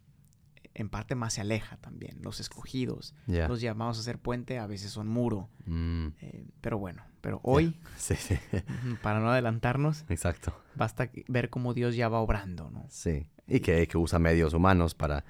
en 0.79 0.89
parte 0.89 1.15
más 1.15 1.33
se 1.35 1.41
aleja 1.41 1.77
también. 1.79 2.19
Los 2.23 2.39
escogidos, 2.41 3.15
los 3.27 3.61
llamados 3.61 3.99
a 3.99 4.03
ser 4.03 4.19
puente, 4.19 4.59
a 4.59 4.67
veces 4.67 4.91
son 4.91 5.09
muro. 5.09 5.49
Mm. 5.67 6.09
eh, 6.21 6.45
pero 6.61 6.79
bueno, 6.79 7.03
pero 7.21 7.41
hoy, 7.43 7.81
Sí, 7.97 8.15
sí. 8.15 8.39
ujú, 8.53 8.97
para 9.03 9.21
no 9.21 9.31
adelantarnos, 9.31 10.05
Exacto. 10.09 10.55
basta 10.75 11.11
ver 11.29 11.51
cómo 11.51 11.75
Dios 11.75 11.97
ya 11.97 12.09
va 12.09 12.21
obrando, 12.21 12.71
¿no? 12.71 12.87
Sí. 12.91 13.27
Y 13.49 13.61
que, 13.61 13.87
que 13.89 13.97
usa 13.99 14.19
medios 14.19 14.55
humanos 14.55 14.95
para, 14.95 15.25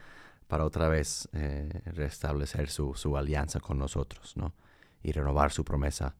para 0.48 0.64
otra 0.64 0.88
vez 0.88 1.28
eh, 1.32 1.82
restablecer 1.86 2.68
su, 2.68 2.94
su 2.94 3.16
alianza 3.16 3.61
con 3.61 3.78
nosotros, 3.78 4.37
¿no? 4.37 4.54
Y 5.02 5.12
renovar 5.12 5.52
su 5.52 5.64
promesa. 5.64 6.16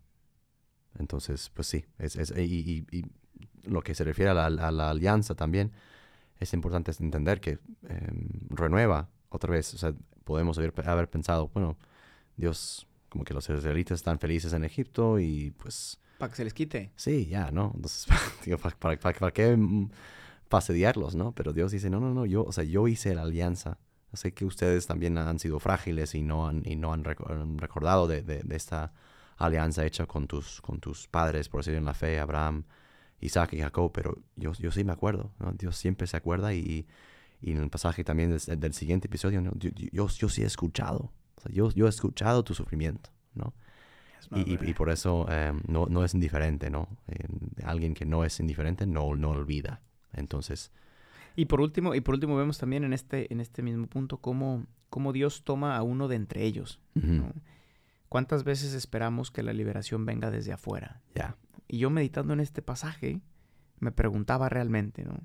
Entonces, 0.99 1.51
pues 1.53 1.67
sí. 1.69 1.85
Es, 1.99 2.17
es- 2.17 2.33
y, 2.37 2.87
y- 2.91 2.97
y 2.99 3.05
lo 3.69 3.83
que 3.83 3.95
se 3.95 4.05
refiere 4.05 4.31
a 4.31 4.35
la, 4.35 4.47
a 4.47 4.71
la 4.71 4.91
alianza 4.91 5.35
también, 5.35 5.73
es 6.39 6.53
importante 6.53 6.93
entender 7.01 7.41
que 7.41 7.59
eh, 7.89 8.11
renueva 8.51 9.09
otra 9.29 9.51
vez. 9.53 9.75
O 9.75 9.79
sea, 9.79 9.93
podemos 10.25 10.59
haber, 10.59 10.73
haber 10.89 11.09
pensado, 11.09 11.49
bueno, 11.55 11.77
Dios, 12.37 12.87
como 13.09 13.25
que 13.25 13.35
los 13.35 13.49
israelitas 13.49 13.97
están 13.97 14.19
felices 14.19 14.53
en 14.53 14.65
Egipto 14.65 15.19
y 15.19 15.53
pues 15.53 16.01
Para 16.19 16.31
que 16.31 16.37
se 16.37 16.45
les 16.45 16.55
quite. 16.55 16.93
Sí, 16.97 17.27
ya, 17.27 17.51
¿no? 17.51 17.73
Entonces, 17.75 18.07
digo, 18.45 18.59
¿para, 18.59 18.77
para, 18.77 18.99
para- 18.99 19.19
para 19.19 19.33
qué 19.33 19.57
fastidiarlos, 20.49 21.15
no? 21.15 21.33
Pero 21.33 21.53
Dios 21.53 21.73
dice, 21.73 21.91
no, 21.91 22.01
no, 22.01 22.13
no, 22.15 22.27
yo, 22.27 22.45
o 22.45 22.53
sea, 22.53 22.65
yo 22.65 22.87
hice 22.89 23.15
la 23.15 23.23
alianza. 23.23 23.79
Sé 24.13 24.33
que 24.33 24.45
ustedes 24.45 24.87
también 24.87 25.19
han 25.19 25.39
sido 25.39 25.59
frágiles 25.61 26.15
y 26.15 26.23
no 26.23 26.49
han, 26.49 26.63
y 26.65 26.77
no 26.77 26.93
han, 26.93 27.05
reco- 27.05 27.31
han 27.31 27.59
recordado 27.59 28.07
de, 28.07 28.23
de- 28.23 28.43
de 28.43 28.57
esta 28.57 28.93
alianza 29.37 29.85
hecha 29.85 30.07
con 30.07 30.27
tus, 30.27 30.61
con 30.63 30.81
tus 30.81 31.07
padres, 31.09 31.49
por 31.49 31.61
decir 31.61 31.75
en 31.75 31.85
la 31.85 31.93
fe, 31.95 32.19
Abraham, 32.19 32.65
Isaac 33.21 33.53
y 33.55 33.59
Jacob, 33.61 33.91
pero 33.93 34.17
yo, 34.37 34.53
yo 34.55 34.71
sí 34.71 34.85
me 34.85 34.93
acuerdo, 34.93 35.33
¿no? 35.39 35.53
Dios 35.53 35.77
siempre 35.77 36.07
se 36.07 36.17
acuerda 36.17 36.55
y, 36.55 36.59
y 36.61 36.87
en 37.43 37.59
el 37.59 37.71
pasaje 37.71 38.05
también 38.05 38.31
del, 38.37 38.61
del 38.61 38.73
siguiente 38.75 39.07
episodio, 39.09 39.41
¿no? 39.41 39.53
yo, 39.57 39.71
yo, 39.93 40.09
yo 40.09 40.29
sí 40.29 40.43
he 40.43 40.47
escuchado, 40.47 41.13
o 41.37 41.41
sea, 41.41 41.53
yo, 41.53 41.71
yo 41.71 41.87
he 41.87 41.89
escuchado 41.89 42.43
tu 42.45 42.55
sufrimiento, 42.55 43.11
¿no? 43.35 43.53
Y, 44.35 44.55
y- 44.55 44.71
y 44.71 44.75
por 44.75 44.91
eso 44.91 45.27
eh, 45.31 45.53
no, 45.69 45.87
no 45.87 46.05
es 46.05 46.13
indiferente, 46.15 46.69
¿no? 46.71 46.89
Eh, 47.07 47.27
alguien 47.65 47.95
que 47.95 48.05
no 48.05 48.25
es 48.25 48.41
indiferente 48.41 48.85
no, 48.87 49.15
no 49.15 49.31
olvida. 49.31 49.81
Entonces, 50.13 50.73
Y 51.37 51.45
por 51.45 51.61
último, 51.61 51.95
y 51.95 52.01
por 52.01 52.15
último 52.15 52.37
vemos 52.37 52.59
también 52.59 52.83
en 52.83 52.93
este, 52.93 53.33
en 53.33 53.41
este 53.41 53.63
mismo 53.63 53.87
punto 53.87 54.17
cómo, 54.19 54.67
cómo 54.91 55.13
Dios 55.13 55.45
toma 55.45 55.77
a 55.77 55.83
uno 55.83 56.09
de 56.09 56.17
entre 56.17 56.43
ellos. 56.45 56.81
ujú, 56.97 57.07
¿no? 57.07 57.33
¿Cuántas 58.09 58.43
veces 58.45 58.73
esperamos 58.73 59.31
que 59.31 59.43
la 59.43 59.53
liberación 59.53 60.07
venga 60.07 60.31
desde 60.31 60.53
afuera? 60.53 61.03
ya, 61.15 61.37
Y 61.69 61.79
yo 61.79 61.91
meditando 61.91 62.33
en 62.33 62.41
este 62.41 62.63
pasaje, 62.63 63.21
me 63.79 63.93
preguntaba 63.93 64.49
realmente, 64.49 65.05
¿no? 65.05 65.21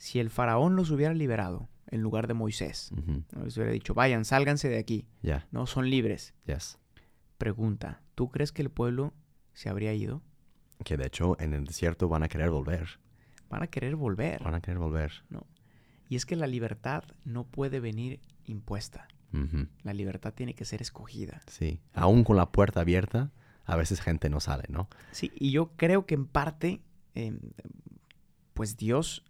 Si 0.00 0.18
el 0.18 0.30
faraón 0.30 0.76
los 0.76 0.90
hubiera 0.90 1.12
liberado 1.12 1.68
en 1.88 2.00
lugar 2.00 2.26
de 2.26 2.32
Moisés, 2.32 2.90
¿no? 3.34 3.44
les 3.44 3.54
hubiera 3.58 3.70
dicho, 3.70 3.92
vayan, 3.92 4.24
sálganse 4.24 4.70
de 4.70 4.78
aquí, 4.78 5.06
¿no? 5.50 5.66
Son 5.66 5.90
libres. 5.90 6.32
yes. 6.46 6.78
Pregunta, 7.36 8.00
¿tú 8.14 8.30
crees 8.30 8.50
que 8.50 8.62
el 8.62 8.70
pueblo 8.70 9.12
se 9.52 9.68
habría 9.68 9.92
ido? 9.92 10.22
Que 10.86 10.96
de 10.96 11.06
hecho 11.06 11.38
en 11.38 11.52
el 11.52 11.66
desierto 11.66 12.08
van 12.08 12.22
a 12.22 12.28
querer 12.28 12.48
volver. 12.48 12.98
Van 13.50 13.62
a 13.62 13.66
querer 13.66 13.94
volver. 13.94 14.42
Van 14.42 14.54
a 14.54 14.62
querer 14.62 14.78
volver. 14.78 15.12
Y 16.08 16.16
es 16.16 16.24
que 16.24 16.34
la 16.34 16.46
libertad 16.46 17.04
no 17.26 17.44
puede 17.44 17.78
venir 17.78 18.20
impuesta. 18.46 19.06
La 19.82 19.92
libertad 19.92 20.32
tiene 20.32 20.54
que 20.54 20.64
ser 20.64 20.80
escogida. 20.80 21.42
Sí. 21.46 21.82
Aún 21.92 22.24
con 22.24 22.38
la 22.38 22.50
puerta 22.50 22.80
abierta, 22.80 23.32
a 23.66 23.76
veces 23.76 24.00
gente 24.00 24.30
no 24.30 24.40
sale, 24.40 24.64
¿no? 24.70 24.88
Sí, 25.12 25.30
y 25.34 25.50
yo 25.50 25.72
creo 25.76 26.06
que 26.06 26.14
en 26.14 26.26
parte, 26.26 26.80
eh, 27.14 27.38
pues 28.54 28.78
Dios 28.78 29.24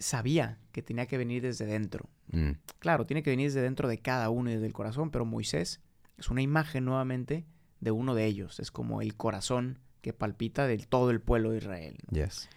sabía 0.00 0.58
que 0.72 0.82
tenía 0.82 1.06
que 1.06 1.18
venir 1.18 1.42
desde 1.42 1.66
dentro. 1.66 2.08
Mm, 2.32 2.52
Claro, 2.78 3.06
tiene 3.06 3.22
que 3.22 3.30
venir 3.30 3.48
desde 3.48 3.62
dentro 3.62 3.88
de 3.88 3.98
cada 3.98 4.28
uno 4.30 4.50
y 4.50 4.54
desde 4.54 4.66
el 4.66 4.72
corazón, 4.72 5.10
pero 5.10 5.24
Moisés 5.24 5.80
es 6.18 6.30
una 6.30 6.42
imagen 6.42 6.84
nuevamente 6.84 7.46
de 7.80 7.90
uno 7.90 8.14
de 8.14 8.26
ellos. 8.26 8.60
Es 8.60 8.70
como 8.70 9.00
el 9.02 9.16
corazón 9.16 9.78
que 10.00 10.12
palpita 10.12 10.66
de 10.66 10.78
todo 10.78 11.10
el 11.10 11.20
pueblo 11.20 11.50
de 11.50 11.58
Israel. 11.58 11.96
¿no? 12.10 12.16
yes. 12.24 12.48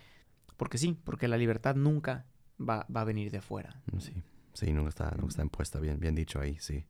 Porque 0.58 0.78
sí, 0.78 0.98
porque 1.04 1.28
la 1.28 1.38
libertad 1.38 1.76
nunca 1.76 2.26
va, 2.60 2.86
va 2.94 3.02
a 3.02 3.06
venir 3.06 3.32
de 3.32 3.38
afuera. 3.40 3.82
Mm, 3.92 4.00
Sí. 4.00 4.14
Sí, 4.54 4.74
nunca 4.74 4.90
está, 4.90 5.12
nunca 5.12 5.28
está 5.28 5.44
impuesta. 5.44 5.80
Bien, 5.80 6.00
bien 6.00 6.16
dicho 6.16 6.40
ahí, 6.40 6.58
sí. 6.60 6.84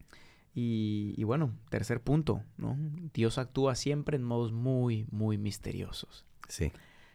Y, 0.56 1.14
y 1.18 1.24
bueno, 1.26 1.52
tercer 1.70 2.02
punto, 2.02 2.42
¿no? 2.56 2.78
Dios 3.14 3.38
actúa 3.38 3.76
siempre 3.76 4.16
en 4.16 4.24
modos 4.24 4.54
muy, 4.54 5.06
muy 5.12 5.38
misteriosos. 5.38 6.26
Sí. 6.48 6.72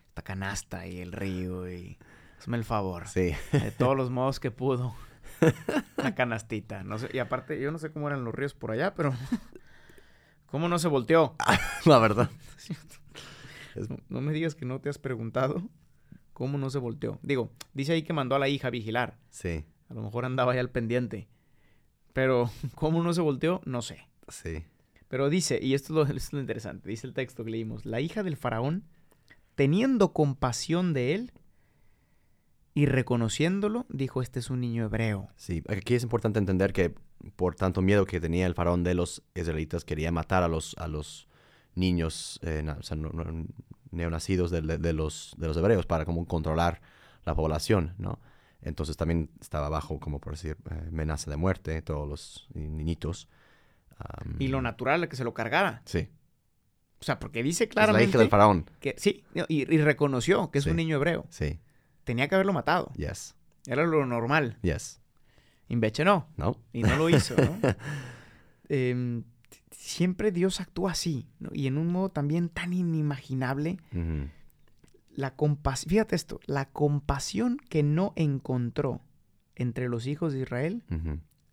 Esta 0.09 0.21
canasta 0.23 0.87
y 0.87 1.01
el 1.01 1.13
río 1.13 1.71
y... 1.73 1.99
Hazme 2.43 2.57
el 2.57 2.65
favor. 2.65 3.07
Sí. 3.07 3.35
De 3.53 3.71
todos 3.71 3.97
los 3.97 4.11
modos 4.11 4.41
que 4.41 4.51
pudo. 4.51 4.97
La 5.97 6.17
canastita. 6.17 6.83
No 6.83 6.99
sé, 6.99 7.09
y 7.13 7.21
aparte, 7.21 7.61
yo 7.61 7.71
no 7.71 7.79
sé 7.79 7.93
cómo 7.93 8.09
eran 8.09 8.25
los 8.25 8.35
ríos 8.35 8.53
por 8.53 8.73
allá, 8.73 8.97
pero... 8.97 9.15
¿Cómo 10.47 10.69
no 10.69 10.81
se 10.81 10.89
volteó? 10.89 11.37
la 11.85 11.99
verdad. 11.99 12.31
No, 13.89 13.97
no 14.11 14.21
me 14.21 14.35
digas 14.35 14.55
que 14.55 14.67
no 14.67 14.83
te 14.83 14.91
has 14.91 14.99
preguntado 14.99 15.63
cómo 16.35 16.59
no 16.59 16.69
se 16.69 16.79
volteó. 16.79 17.19
Digo, 17.23 17.55
dice 17.73 17.95
ahí 17.95 18.03
que 18.03 18.13
mandó 18.13 18.35
a 18.35 18.39
la 18.39 18.51
hija 18.51 18.69
a 18.69 18.71
vigilar. 18.71 19.17
Sí. 19.31 19.65
A 19.89 19.95
lo 19.95 20.03
mejor 20.03 20.27
andaba 20.27 20.55
ya 20.55 20.61
al 20.61 20.69
pendiente. 20.69 21.27
Pero 22.13 22.51
cómo 22.75 23.03
no 23.03 23.15
se 23.15 23.23
volteó, 23.23 23.63
no 23.65 23.81
sé. 23.81 24.07
Sí. 24.29 24.63
Pero 25.09 25.31
dice, 25.31 25.59
y 25.63 25.73
esto 25.73 25.95
es, 25.95 25.95
lo, 25.95 26.03
esto 26.03 26.17
es 26.17 26.33
lo 26.35 26.41
interesante, 26.41 26.91
dice 26.91 27.07
el 27.07 27.15
texto 27.15 27.45
que 27.45 27.51
leímos, 27.51 27.87
la 27.87 28.03
hija 28.03 28.23
del 28.23 28.37
faraón, 28.37 28.85
teniendo 29.55 30.13
compasión 30.13 30.93
de 30.93 31.15
él 31.15 31.33
y 32.75 32.87
reconociéndolo, 32.87 33.87
dijo, 33.89 34.23
este 34.23 34.39
es 34.41 34.51
un 34.51 34.61
niño 34.61 34.85
hebreo. 34.85 35.29
Sí, 35.37 35.63
aquí 35.69 35.95
es 35.95 36.03
importante 36.03 36.39
entender 36.39 36.73
que 36.73 36.95
por 37.37 37.55
tanto 37.55 37.83
miedo 37.83 38.05
que 38.07 38.21
tenía 38.21 38.47
el 38.47 38.55
faraón 38.55 38.83
de 38.85 38.95
los 38.95 39.23
israelitas, 39.35 39.85
quería 39.85 40.11
matar 40.11 40.43
a 40.43 40.49
los, 40.49 40.75
a 40.79 40.89
los 40.89 41.29
niños 41.75 42.41
eh, 42.43 42.63
na- 42.65 42.79
o 42.81 42.83
sea, 42.83 42.97
no- 42.97 43.11
no- 43.11 43.47
neonacidos 43.91 44.51
de, 44.51 44.63
de- 44.63 44.79
de 44.79 44.93
los, 44.93 45.35
de 45.39 45.47
los 45.49 45.57
hebreos 45.57 45.87
para 45.87 46.05
como 46.05 46.27
controlar 46.27 46.81
la 47.25 47.35
población, 47.35 47.95
¿no? 47.99 48.19
Entonces 48.63 48.97
también 48.97 49.29
estaba 49.41 49.69
bajo, 49.69 49.99
como 50.01 50.21
por 50.21 50.33
decir, 50.35 50.57
eh, 50.71 50.85
amenaza 50.89 51.31
de 51.31 51.37
muerte, 51.37 51.83
todos 51.83 52.09
los 52.09 52.49
niñitos. 52.55 53.29
Y 54.39 54.49
lo 54.49 54.63
natural 54.63 55.03
es 55.05 55.09
que 55.11 55.17
se 55.17 55.25
lo 55.25 55.33
cargara. 55.35 55.83
Sí, 55.85 56.09
O 57.01 57.05
sea, 57.05 57.19
porque 57.21 57.43
dice 57.43 57.65
es 57.65 57.71
la 57.71 57.73
claramente 57.75 58.09
hija 58.11 58.19
del 58.19 58.29
faraón. 58.29 58.69
que 58.81 58.95
sí, 58.99 59.23
y, 59.49 59.63
y 59.75 59.79
reconoció 59.79 60.51
que 60.51 60.59
es 60.59 60.65
Sí. 60.65 60.71
un 60.71 60.77
niño 60.77 60.97
hebreo. 60.97 61.27
Sí, 61.29 61.61
Tenía 62.05 62.29
que 62.29 62.35
haberlo 62.35 62.53
matado. 62.53 62.91
yes, 62.97 63.35
Era 63.67 63.85
lo 63.85 64.05
normal. 64.07 64.59
yes. 64.63 65.01
Inveche 65.69 66.05
no. 66.05 66.27
¿No? 66.37 66.57
Y 66.73 66.83
no 66.83 66.97
lo 66.97 67.09
hizo, 67.09 67.35
¿no? 67.37 67.59
Em, 68.69 69.25
siempre 69.71 70.33
Dios 70.33 70.61
actúa 70.61 70.93
así, 70.93 71.29
¿no? 71.39 71.51
Y 71.53 71.67
en 71.67 71.77
un 71.79 71.89
modo 71.89 72.09
también 72.11 72.49
tan 72.49 72.73
inimaginable. 72.73 73.79
La 75.11 75.35
compasión, 75.37 75.91
fíjate 75.91 76.17
esto, 76.17 76.41
la 76.47 76.67
compasión 76.71 77.59
que 77.69 77.83
no 77.83 78.13
encontró 78.17 79.03
entre 79.57 79.89
los 79.89 80.07
hijos 80.07 80.33
de 80.33 80.41
Israel, 80.41 80.83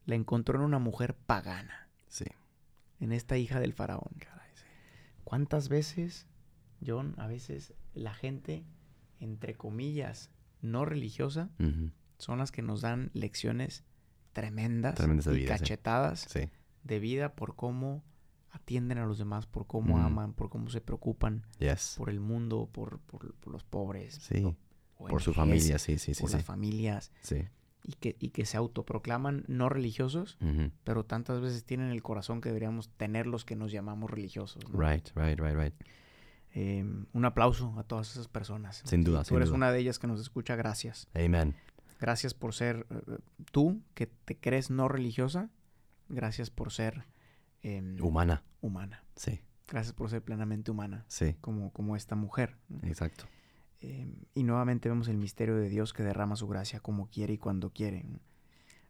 la 0.06 0.16
encontró 0.16 0.58
en 0.60 0.66
una 0.66 0.80
mujer 0.80 1.14
pagana, 1.16 1.90
Sí. 2.08 2.26
en 3.02 3.12
esta 3.12 3.38
hija 3.38 3.60
del 3.60 3.74
faraón. 3.74 4.12
¿Cuántas 5.26 5.68
veces, 5.70 6.26
John, 6.86 7.16
a 7.18 7.28
veces 7.28 7.74
la 7.94 8.14
gente, 8.14 8.64
entre 9.20 9.56
comillas, 9.56 10.32
no 10.62 10.86
religiosa, 10.86 11.50
son 12.17 12.39
las 12.39 12.52
que 12.52 12.62
nos 12.62 12.82
dan 12.82 13.12
lecciones 13.13 13.84
tremendas, 14.34 14.98
y 15.00 15.30
vida, 15.32 15.58
cachetadas 15.58 16.22
Sí. 16.30 16.50
de 16.84 17.00
vida 17.00 17.34
por 17.34 17.56
cómo 17.56 18.04
atienden 18.52 18.98
a 18.98 19.06
los 19.06 19.17
demás, 19.17 19.45
por 19.45 19.67
cómo 19.67 19.98
Mm. 19.98 20.02
aman, 20.02 20.34
por 20.34 20.50
cómo 20.50 20.69
se 20.69 20.82
preocupan 20.82 21.43
Yes. 21.60 21.95
por 21.98 22.10
el 22.10 22.19
mundo, 22.19 22.69
por, 22.72 23.00
por- 23.00 23.34
por 23.36 23.54
los 23.54 23.63
pobres, 23.63 24.15
Sí. 24.15 24.56
Por 24.98 25.22
su 25.22 25.34
familia, 25.34 25.80
sí, 25.80 25.98
sí, 25.98 26.13
sí. 26.13 26.22
por 26.22 26.30
Sí. 26.30 26.36
las 26.38 26.45
familias, 26.45 27.12
sí. 27.22 27.48
y 27.86 27.93
que, 27.93 28.17
y 28.19 28.30
que 28.32 28.45
se 28.45 28.58
autoproclaman 28.58 29.45
no 29.48 29.69
religiosos, 29.69 30.38
pero 30.84 31.06
tantas 31.06 31.39
veces 31.41 31.63
tienen 31.63 31.91
el 31.91 32.04
corazón 32.04 32.41
que 32.41 32.50
deberíamos 32.50 32.89
tener 32.89 33.26
los 33.26 33.45
que 33.45 33.56
nos 33.56 33.72
llamamos 33.72 34.12
religiosos. 34.12 34.62
¿no? 34.69 34.78
Right, 34.80 35.08
right, 35.15 35.39
right, 35.39 35.56
right. 35.56 35.74
Eh, 36.56 36.84
un 37.14 37.26
aplauso 37.26 37.74
a 37.78 37.84
todas 37.84 38.12
esas 38.12 38.28
personas. 38.28 38.82
Sin 38.86 39.04
duda, 39.04 39.20
Tú 39.24 39.30
sin 39.30 39.38
eres 39.38 39.50
duda. 39.50 39.58
una 39.58 39.72
de 39.72 39.80
ellas 39.80 40.00
que 40.00 40.08
nos 40.08 40.20
escucha, 40.20 40.56
gracias. 40.56 41.08
Amen. 41.14 41.56
Gracias 42.00 42.34
por 42.34 42.54
ser 42.54 42.88
eh, 42.90 43.18
tú, 43.52 43.82
que 43.94 44.08
te 44.08 44.38
crees 44.38 44.70
no 44.70 44.88
religiosa. 44.88 45.50
Gracias 46.08 46.50
por 46.50 46.72
ser 46.72 47.06
em, 47.62 48.02
Humana. 48.04 48.44
humana. 48.62 49.04
Sí, 49.16 49.42
Gracias 49.68 49.94
por 49.94 50.10
ser 50.10 50.24
plenamente 50.24 50.72
humana, 50.72 51.06
sí, 51.08 51.36
como, 51.42 51.72
como 51.72 51.96
esta 51.96 52.16
mujer. 52.16 52.58
exacto. 52.82 53.26
Em, 53.82 54.16
y 54.34 54.42
nuevamente 54.44 54.90
vemos 54.90 55.08
el 55.08 55.18
misterio 55.18 55.56
de 55.56 55.70
Dios 55.70 55.94
que 55.94 56.02
derrama 56.04 56.36
su 56.36 56.48
gracia 56.48 56.80
como 56.80 57.10
quiere 57.12 57.34
y 57.34 57.38
cuando 57.38 57.70
quiere. 57.72 58.04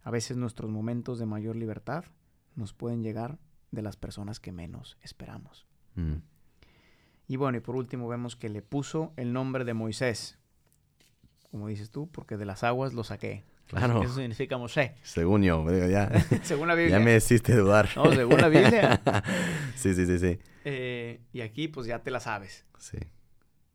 A 0.03 0.11
veces 0.11 0.37
nuestros 0.37 0.71
momentos 0.71 1.19
de 1.19 1.25
mayor 1.25 1.57
libertad 1.57 2.05
nos 2.55 2.73
pueden 2.73 3.03
llegar 3.03 3.37
de 3.71 3.81
las 3.81 3.97
personas 3.97 4.39
que 4.39 4.53
menos 4.53 4.97
esperamos. 5.01 5.67
Mm. 5.95 6.15
Y 7.29 7.37
bueno, 7.37 7.59
y 7.59 7.61
por 7.61 7.75
último 7.77 8.07
vemos 8.09 8.35
que 8.35 8.49
le 8.49 8.61
puso 8.61 9.13
el 9.15 9.31
nombre 9.31 9.63
de 9.63 9.73
Moisés. 9.73 10.37
Como 11.51 11.67
dices 11.67 11.89
tú, 11.91 12.09
porque 12.11 12.35
de 12.37 12.45
las 12.45 12.63
aguas 12.65 12.93
lo 12.93 13.03
saqué. 13.05 13.43
Claro. 13.67 14.01
Eso 14.01 14.15
significa 14.15 14.57
Moshe, 14.57 14.95
Según 15.03 15.43
yo, 15.43 15.63
ya, 15.87 16.09
según 16.43 16.67
la 16.67 16.73
ya 16.73 16.79
Biblia. 16.79 16.99
me 16.99 17.15
hiciste 17.15 17.55
dudar. 17.55 17.87
No, 17.95 18.11
según 18.11 18.41
la 18.41 18.49
Biblia. 18.49 18.99
sí, 19.75 19.93
sí, 19.93 20.05
sí, 20.07 20.17
sí. 20.17 20.39
Eh, 20.65 21.21
y 21.31 21.41
aquí 21.41 21.67
pues 21.67 21.85
ya 21.85 21.99
te 21.99 22.09
la 22.11 22.19
sabes, 22.19 22.65
Sí, 22.79 22.97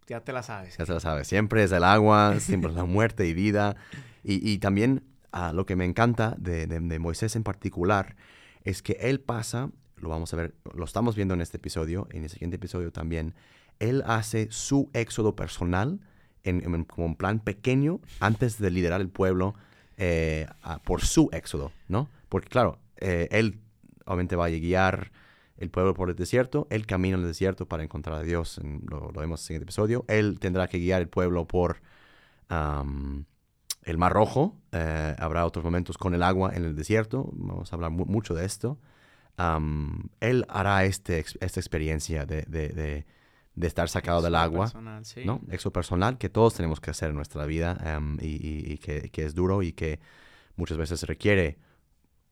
ya 0.09 0.21
te 0.21 0.33
la 0.33 0.43
sabes. 0.43 0.77
ya 0.77 0.85
se 0.85 0.93
lo 0.93 0.99
sabes. 0.99 1.29
Siempre 1.29 1.63
es 1.63 1.71
el 1.71 1.85
agua, 1.85 2.41
siempre 2.41 2.71
es 2.71 2.77
la 2.77 2.85
muerte 2.85 3.27
y 3.29 3.35
vida. 3.35 3.77
Y, 4.25 4.49
y 4.51 4.59
también 4.59 5.05
ah, 5.31 5.53
lo 5.53 5.65
que 5.65 5.77
me 5.77 5.85
encanta 5.85 6.35
de, 6.39 6.67
de- 6.67 6.81
de 6.81 6.99
Moisés 6.99 7.37
en 7.37 7.45
particular 7.45 8.17
es 8.65 8.83
que 8.83 8.95
él 9.01 9.21
pasa, 9.21 9.71
lo 10.05 10.11
vamos 10.11 10.33
a 10.33 10.37
ver, 10.37 10.55
lo 10.75 10.85
estamos 10.85 11.17
viendo 11.17 11.35
en 11.35 11.41
este 11.41 11.57
episodio, 11.57 12.07
en 12.13 12.23
el 12.25 12.31
siguiente 12.31 12.57
episodio 12.57 12.93
también, 12.93 13.35
él 13.81 14.05
hace 14.07 14.49
su 14.53 14.89
éxodo 14.93 15.35
personal 15.35 16.01
en, 16.45 16.85
como 16.85 17.07
un 17.07 17.17
plan 17.17 17.41
pequeño 17.41 18.01
antes 18.21 18.59
de 18.59 18.71
liderar 18.71 19.01
el 19.01 19.09
pueblo 19.09 19.55
eh, 19.97 20.47
a- 20.63 20.81
por 20.83 21.01
su 21.03 21.29
éxodo, 21.33 21.73
¿no? 21.89 22.09
Porque 22.29 22.49
claro, 22.49 22.79
eh, 22.99 23.29
él 23.33 23.61
obviamente 24.07 24.37
va 24.37 24.47
a 24.47 24.51
guiar 24.51 25.11
el 25.57 25.71
pueblo 25.71 25.95
por 25.95 26.11
el 26.11 26.17
desierto, 26.17 26.67
él 26.71 26.87
camina 26.87 27.17
en 27.17 27.23
el 27.23 27.29
desierto 27.29 27.67
para 27.67 27.83
encontrar 27.83 28.17
a 28.19 28.23
Dios, 28.23 28.61
lo, 28.89 29.11
vemos 29.13 29.19
en 29.19 29.33
el 29.33 29.39
siguiente 29.39 29.65
episodio, 29.65 30.05
él 30.09 30.39
tendrá 30.39 30.69
que 30.69 30.79
guiar 30.79 31.01
el 31.01 31.09
pueblo 31.09 31.47
por 31.47 31.81
el 33.85 33.99
Mar 33.99 34.13
Rojo, 34.13 34.57
eh, 34.73 35.15
habrá 35.19 35.45
otros 35.45 35.65
momentos 35.65 35.99
con 35.99 36.15
el 36.15 36.23
agua 36.23 36.53
en 36.55 36.65
el 36.65 36.75
desierto, 36.75 37.31
vamos 37.33 37.73
a 37.73 37.77
hablar 37.77 37.91
mu- 37.91 38.07
mucho 38.07 38.35
de 38.35 38.45
esto. 38.45 38.79
Él 40.21 40.47
hará 40.49 40.85
este, 40.85 41.19
esta 41.41 41.61
experiencia 41.61 42.25
de, 42.27 42.43
de- 42.43 42.69
de- 42.69 43.07
de 43.57 43.67
estar 43.69 43.89
sacado 43.89 44.21
del 44.23 44.35
agua. 44.35 44.65
personal, 44.67 45.05
sí. 45.05 45.25
¿no? 45.25 45.41
Éxodo 45.51 45.73
personal 45.73 46.19
que 46.19 46.29
todos 46.29 46.55
tenemos 46.55 46.81
que 46.81 46.91
hacer 46.91 47.11
en 47.11 47.17
nuestra 47.17 47.47
vida 47.47 47.79
y, 48.21 48.27
y- 48.27 48.73
y 48.73 48.79
que, 48.79 49.11
que 49.11 49.25
es 49.25 49.35
duro 49.35 49.63
y 49.63 49.73
que 49.73 50.01
muchas 50.57 50.77
veces 50.77 51.03
requiere 51.05 51.57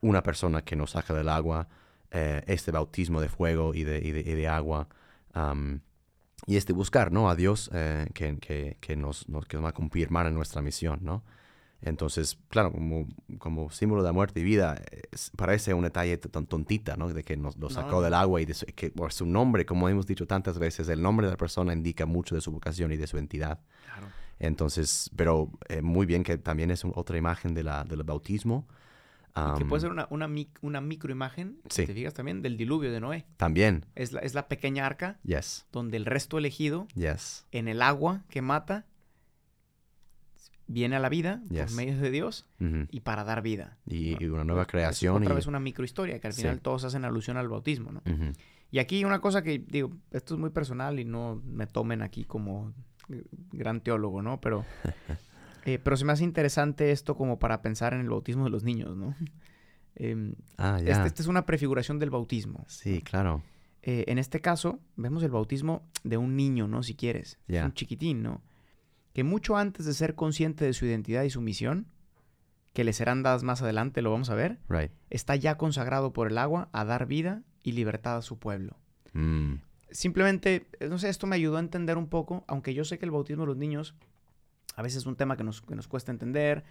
una 0.01 0.23
persona 0.25 0.62
que 0.62 0.75
nos 0.75 0.91
saca 0.93 1.15
del 1.15 1.29
agua, 1.29 1.69
eh, 2.11 2.43
este 2.49 2.73
bautismo 2.73 3.21
de 3.21 3.29
fuego 3.29 3.73
y 3.75 3.85
de, 3.85 4.01
y 4.01 4.45
agua. 4.47 4.88
y 6.47 6.57
este 6.57 6.73
buscar, 6.73 7.12
¿no? 7.12 7.31
A 7.31 7.37
Dios 7.37 7.71
eh, 7.73 8.07
que, 8.15 8.37
que- 8.38 8.77
que 8.81 8.97
nos, 8.97 9.29
nos- 9.29 9.47
que 9.47 9.57
nos 9.57 9.65
va 9.65 9.71
a 9.71 9.75
confirmar 9.75 10.27
en 10.27 10.35
nuestra 10.35 10.61
misión, 10.61 10.99
¿no? 11.03 11.23
Entonces, 11.85 12.38
claro, 12.49 12.71
como, 12.71 13.09
como 13.38 13.71
símbolo 13.71 14.03
de 14.05 14.12
muerte 14.12 14.40
y 14.40 14.45
vida, 14.45 14.81
es- 15.11 15.31
parece 15.37 15.75
un 15.75 15.83
detalle 15.83 16.16
tan 16.16 16.47
tontita, 16.47 16.97
¿no? 16.97 17.09
De 17.12 17.25
que 17.25 17.37
nos 17.37 17.57
lo 17.57 17.71
sacó 17.71 17.97
No. 17.97 18.01
del 18.03 18.14
agua 18.14 18.40
y 18.40 18.45
de 18.45 18.55
su- 18.55 18.66
que 18.66 18.90
por 18.90 19.12
su 19.12 19.27
nombre, 19.27 19.66
como 19.66 19.88
hemos 19.88 20.07
dicho 20.07 20.27
tantas 20.27 20.59
veces, 20.61 20.88
el 20.88 21.03
nombre 21.03 21.27
de 21.27 21.33
la 21.33 21.37
persona 21.37 21.73
indica 21.73 22.07
mucho 22.07 22.35
de 22.37 22.40
su 22.40 22.53
vocación 22.53 22.92
y 22.92 22.97
de 22.97 23.07
su 23.09 23.18
entidad. 23.18 23.59
Claro. 23.85 24.07
Entonces, 24.38 25.11
pero 25.16 25.51
eh, 25.68 25.83
muy 25.83 26.07
bien 26.07 26.23
que 26.23 26.38
también 26.38 26.71
es 26.71 26.85
un- 26.85 26.92
otra 26.95 27.16
imagen 27.18 27.53
de 27.55 27.64
la, 27.64 27.85
del 27.85 28.03
bautismo. 28.05 28.66
Y 29.35 29.59
que 29.59 29.64
puede 29.64 29.81
ser 29.81 29.90
una, 29.90 30.07
una, 30.11 30.29
mic- 30.29 30.59
una 30.61 30.83
microimagen, 30.83 31.57
Sí. 31.71 31.83
si 31.83 31.87
te 31.87 31.95
fijas 31.95 32.12
también, 32.12 32.42
del 32.42 32.59
diluvio 32.59 32.92
de 32.92 33.01
Noé. 33.01 33.25
También, 33.38 33.87
Es 33.95 34.12
la, 34.12 34.21
es 34.21 34.35
la 34.35 34.47
pequeña 34.47 34.85
arca 34.85 35.18
yes, 35.25 35.66
donde 35.73 35.97
el 35.97 36.05
resto 36.05 36.37
elegido, 36.37 36.87
yes, 36.95 37.47
en 37.51 37.66
el 37.66 37.81
agua 37.81 38.25
que 38.29 38.42
mata, 38.42 38.85
viene 40.72 40.96
a 40.96 40.98
la 40.98 41.08
vida 41.08 41.42
Yes. 41.50 41.66
por 41.66 41.72
medio 41.76 41.98
de 41.98 42.11
Dios 42.11 42.48
y 42.90 43.00
para 43.00 43.24
dar 43.24 43.42
vida. 43.42 43.78
y, 43.87 44.12
¿no? 44.12 44.18
y 44.20 44.24
una 44.26 44.44
nueva 44.44 44.62
Es 44.62 44.68
creación. 44.68 45.16
otra 45.22 45.32
y- 45.32 45.37
vez 45.37 45.46
una 45.46 45.61
microhistoria 45.61 46.18
que 46.20 46.26
al 46.26 46.32
Sí. 46.32 46.42
final 46.42 46.61
todos 46.61 46.85
hacen 46.85 47.04
alusión 47.04 47.37
al 47.37 47.48
bautismo, 47.48 47.92
¿no? 47.92 48.02
Y 48.70 48.78
aquí 48.78 49.04
una 49.04 49.20
cosa 49.20 49.42
que 49.42 49.58
digo, 49.58 49.92
esto 50.12 50.35
es 50.35 50.40
muy 50.40 50.50
personal 50.50 50.98
y 50.98 51.04
no 51.04 51.42
me 51.44 51.66
tomen 51.66 52.00
aquí 52.02 52.24
como 52.24 52.72
eh, 53.11 53.24
gran 53.52 53.80
teólogo, 53.82 54.22
¿no? 54.22 54.40
Pero, 54.40 54.64
eh, 55.66 55.78
pero 55.82 55.96
se 55.96 56.04
me 56.04 56.12
hace 56.12 56.24
interesante 56.24 56.90
esto 56.92 57.16
como 57.16 57.38
para 57.38 57.61
pensar 57.62 57.92
en 57.94 58.00
el 58.00 58.08
bautismo 58.08 58.44
de 58.44 58.50
los 58.50 58.64
niños, 58.64 58.96
¿no? 58.96 59.14
Em, 59.94 60.35
Ah, 60.56 60.80
ya. 60.82 60.92
este, 60.92 61.06
esta 61.08 61.22
es 61.22 61.28
una 61.28 61.44
prefiguración 61.44 61.98
del 61.98 62.11
bautismo. 62.11 62.64
Sí, 62.68 63.02
claro. 63.02 63.42
Eh, 63.82 64.04
en 64.06 64.18
este 64.18 64.40
caso, 64.40 64.78
vemos 64.96 65.22
el 65.22 65.30
bautismo 65.32 65.82
de 66.04 66.16
un 66.16 66.37
niño, 66.37 66.66
¿no? 66.68 66.82
Si 66.82 66.94
quieres. 66.94 67.38
Es. 67.48 67.62
Un 67.62 67.74
chiquitín, 67.74 68.22
¿no? 68.22 68.40
Que 69.12 69.25
mucho 69.25 69.57
antes 69.57 69.85
de 69.87 69.94
ser 69.94 70.14
consciente 70.14 70.64
de 70.64 70.72
su 70.72 70.87
identidad 70.87 71.22
y 71.25 71.31
su 71.31 71.40
misión, 71.40 71.87
que 72.72 72.85
le 72.85 72.92
serán 72.92 73.22
dadas 73.22 73.42
más 73.42 73.61
adelante, 73.62 74.01
lo 74.03 74.11
vamos 74.11 74.31
a 74.31 74.35
ver, 74.35 74.59
Right. 74.68 74.90
está 75.11 75.37
ya 75.37 75.57
consagrado 75.59 76.12
por 76.12 76.29
el 76.31 76.38
agua 76.38 76.68
a 76.72 76.85
dar 76.85 77.07
vida 77.07 77.42
y 77.62 77.72
libertad 77.72 78.16
a 78.16 78.22
su 78.22 78.38
pueblo. 78.38 78.77
Mm, 79.12 79.55
Simplemente, 79.90 80.66
eh, 80.81 80.88
no 80.88 80.98
sé, 80.98 81.11
esto 81.11 81.27
me 81.27 81.37
ayudó 81.37 81.59
a 81.59 81.61
entender 81.61 81.98
un 81.98 82.09
poco, 82.09 82.44
aunque 82.48 82.72
yo 82.72 82.83
sé 82.85 82.98
que 82.98 83.05
el 83.05 83.11
bautismo 83.11 83.42
de 83.42 83.48
los 83.48 83.59
niños 83.59 83.94
a 84.75 84.81
veces 84.81 84.98
es 85.03 85.07
un 85.07 85.16
tema 85.16 85.37
que 85.37 85.44
nos, 85.44 85.61
que 85.61 85.75
nos 85.77 85.87
cuesta 85.87 86.11
entender, 86.11 86.64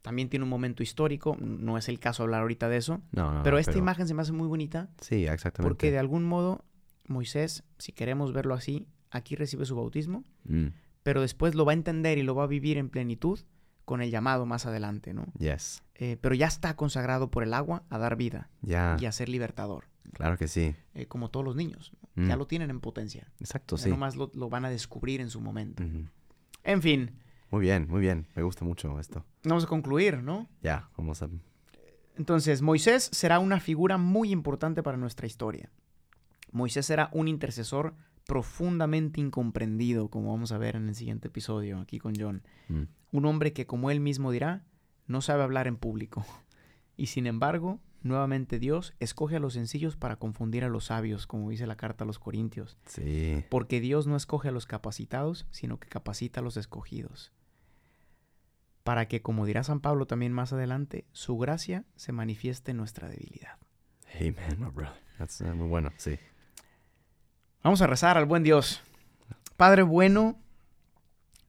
también 0.00 0.28
tiene 0.28 0.44
un 0.44 0.48
momento 0.48 0.84
histórico, 0.84 1.36
no 1.40 1.76
es 1.76 1.88
el 1.88 1.98
caso 1.98 2.22
hablar 2.22 2.42
ahorita 2.42 2.68
de 2.68 2.76
eso, 2.76 3.00
No, 3.10 3.32
no, 3.34 3.42
pero 3.42 3.56
no, 3.56 3.58
esta 3.58 3.76
imagen 3.76 4.06
se 4.06 4.14
me 4.14 4.22
hace 4.22 4.30
muy 4.30 4.46
bonita 4.46 4.88
Sí, 5.00 5.26
exactamente. 5.26 5.68
porque 5.68 5.90
de 5.90 5.98
algún 5.98 6.24
modo 6.24 6.64
Moisés, 7.08 7.64
si 7.78 7.90
queremos 7.90 8.32
verlo 8.32 8.54
así, 8.54 8.86
aquí 9.10 9.34
recibe 9.34 9.64
su 9.66 9.74
bautismo, 9.74 10.22
Mm, 10.44 10.68
pero 11.08 11.22
después 11.22 11.54
lo 11.54 11.64
va 11.64 11.72
a 11.72 11.74
entender 11.74 12.18
y 12.18 12.22
lo 12.22 12.34
va 12.34 12.44
a 12.44 12.46
vivir 12.46 12.76
en 12.76 12.90
plenitud 12.90 13.40
con 13.86 14.02
el 14.02 14.10
llamado 14.10 14.44
más 14.44 14.66
adelante, 14.66 15.14
¿no? 15.14 15.24
yes. 15.38 15.82
Eh, 15.94 16.18
pero 16.20 16.34
ya 16.34 16.46
está 16.46 16.76
consagrado 16.76 17.30
por 17.30 17.42
el 17.44 17.54
agua 17.54 17.82
a 17.88 17.96
dar 17.96 18.14
vida 18.16 18.50
y 18.62 19.06
a 19.06 19.10
ser 19.12 19.30
libertador, 19.30 19.84
claro 20.12 20.36
que 20.36 20.48
sí. 20.48 20.74
eh, 20.92 21.06
como 21.06 21.30
todos 21.30 21.46
los 21.46 21.56
niños. 21.56 21.92
¿no? 22.14 22.24
Mm, 22.24 22.28
Ya 22.28 22.36
lo 22.36 22.46
tienen 22.46 22.68
en 22.68 22.80
potencia. 22.80 23.32
Exacto, 23.40 23.76
Ya 23.76 23.84
sí. 23.84 23.88
nomás 23.88 24.16
lo, 24.16 24.30
lo 24.34 24.50
van 24.50 24.66
a 24.66 24.68
descubrir 24.68 25.22
en 25.22 25.30
su 25.30 25.40
momento. 25.40 25.82
En 26.62 26.82
fin, 26.82 27.12
Muy 27.50 27.62
bien, 27.62 27.86
muy 27.88 28.02
bien. 28.02 28.26
Me 28.36 28.42
gusta 28.42 28.66
mucho 28.66 29.00
esto. 29.00 29.24
vamos 29.44 29.64
a 29.64 29.66
concluir, 29.66 30.22
¿no? 30.22 30.46
Ya, 30.62 30.90
vamos 30.98 31.22
a... 31.22 31.30
Entonces, 32.18 32.60
Moisés 32.60 33.08
será 33.12 33.38
una 33.38 33.60
figura 33.60 33.96
muy 33.96 34.30
importante 34.30 34.82
para 34.82 34.98
nuestra 34.98 35.26
historia. 35.26 35.70
Moisés 36.52 36.84
será 36.84 37.08
un 37.12 37.28
intercesor 37.28 37.94
profundamente 38.28 39.22
incomprendido, 39.22 40.10
como 40.10 40.32
vamos 40.32 40.52
a 40.52 40.58
ver 40.58 40.76
en 40.76 40.86
el 40.86 40.94
siguiente 40.94 41.28
episodio 41.28 41.80
aquí 41.80 41.98
con 41.98 42.12
John. 42.14 42.42
Mm. 42.68 42.82
Un 43.12 43.24
hombre 43.24 43.54
que, 43.54 43.66
como 43.66 43.90
él 43.90 44.00
mismo 44.00 44.30
dirá, 44.30 44.66
no 45.06 45.22
sabe 45.22 45.42
hablar 45.42 45.66
en 45.66 45.78
público. 45.78 46.26
Y 46.94 47.06
sin 47.06 47.26
embargo, 47.26 47.80
nuevamente 48.02 48.58
Dios 48.58 48.92
escoge 49.00 49.36
a 49.36 49.40
los 49.40 49.54
sencillos 49.54 49.96
para 49.96 50.16
confundir 50.16 50.62
a 50.62 50.68
los 50.68 50.84
sabios, 50.84 51.26
como 51.26 51.48
dice 51.48 51.66
la 51.66 51.78
carta 51.78 52.04
a 52.04 52.06
los 52.06 52.18
Corintios. 52.18 52.76
Sí. 52.84 53.44
Porque 53.48 53.80
Dios 53.80 54.06
no 54.06 54.14
escoge 54.14 54.48
a 54.48 54.52
los 54.52 54.66
capacitados, 54.66 55.46
sino 55.50 55.80
que 55.80 55.88
capacita 55.88 56.40
a 56.40 56.42
los 56.42 56.58
escogidos. 56.58 57.32
Para 58.84 59.08
que, 59.08 59.22
como 59.22 59.46
dirá 59.46 59.64
San 59.64 59.80
Pablo 59.80 60.06
también 60.06 60.34
más 60.34 60.52
adelante, 60.52 61.06
su 61.12 61.38
gracia 61.38 61.86
se 61.96 62.12
manifieste 62.12 62.72
en 62.72 62.76
nuestra 62.76 63.08
debilidad. 63.08 63.56
Amen, 64.16 64.58
my 64.58 64.70
brother. 64.70 65.00
That's 65.16 65.40
uh, 65.40 65.54
muy 65.54 65.68
bueno, 65.68 65.92
sí. 65.96 66.18
Vamos 67.62 67.82
a 67.82 67.86
rezar 67.86 68.16
al 68.16 68.24
buen 68.24 68.42
Dios. 68.42 68.80
Padre 69.56 69.82
bueno, 69.82 70.38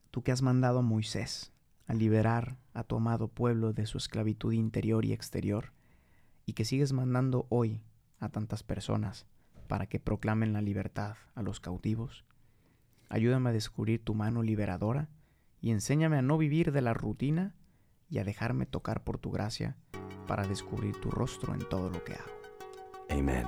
tú 0.09 0.23
que 0.23 0.31
has 0.31 0.41
mandado 0.41 0.79
a 0.79 0.81
Moisés 0.81 1.51
a 1.87 1.93
liberar 1.93 2.57
a 2.73 2.83
tu 2.83 2.95
amado 2.95 3.27
pueblo 3.27 3.73
de 3.73 3.85
su 3.85 3.97
esclavitud 3.97 4.53
interior 4.53 5.05
y 5.05 5.13
exterior, 5.13 5.71
y 6.45 6.53
que 6.53 6.65
sigues 6.65 6.93
mandando 6.93 7.45
hoy 7.49 7.81
a 8.19 8.29
tantas 8.29 8.63
personas 8.63 9.27
para 9.67 9.85
que 9.85 9.99
proclamen 9.99 10.51
la 10.51 10.61
libertad 10.61 11.15
a 11.35 11.43
los 11.43 11.59
cautivos, 11.59 12.25
ayúdame 13.07 13.51
a 13.51 13.53
descubrir 13.53 14.03
tu 14.03 14.15
mano 14.15 14.41
liberadora 14.41 15.09
y 15.61 15.71
enséñame 15.71 16.17
a 16.17 16.21
no 16.21 16.37
vivir 16.37 16.71
de 16.71 16.81
la 16.81 16.93
rutina 16.93 17.53
y 18.09 18.17
a 18.17 18.23
dejarme 18.23 18.65
tocar 18.65 19.03
por 19.03 19.19
tu 19.19 19.29
gracia 19.29 19.77
para 20.27 20.47
descubrir 20.47 20.99
tu 20.99 21.11
rostro 21.11 21.53
en 21.53 21.67
todo 21.69 21.89
lo 21.89 22.03
que 22.03 22.13
hago. 22.13 22.31
Amen. 23.09 23.47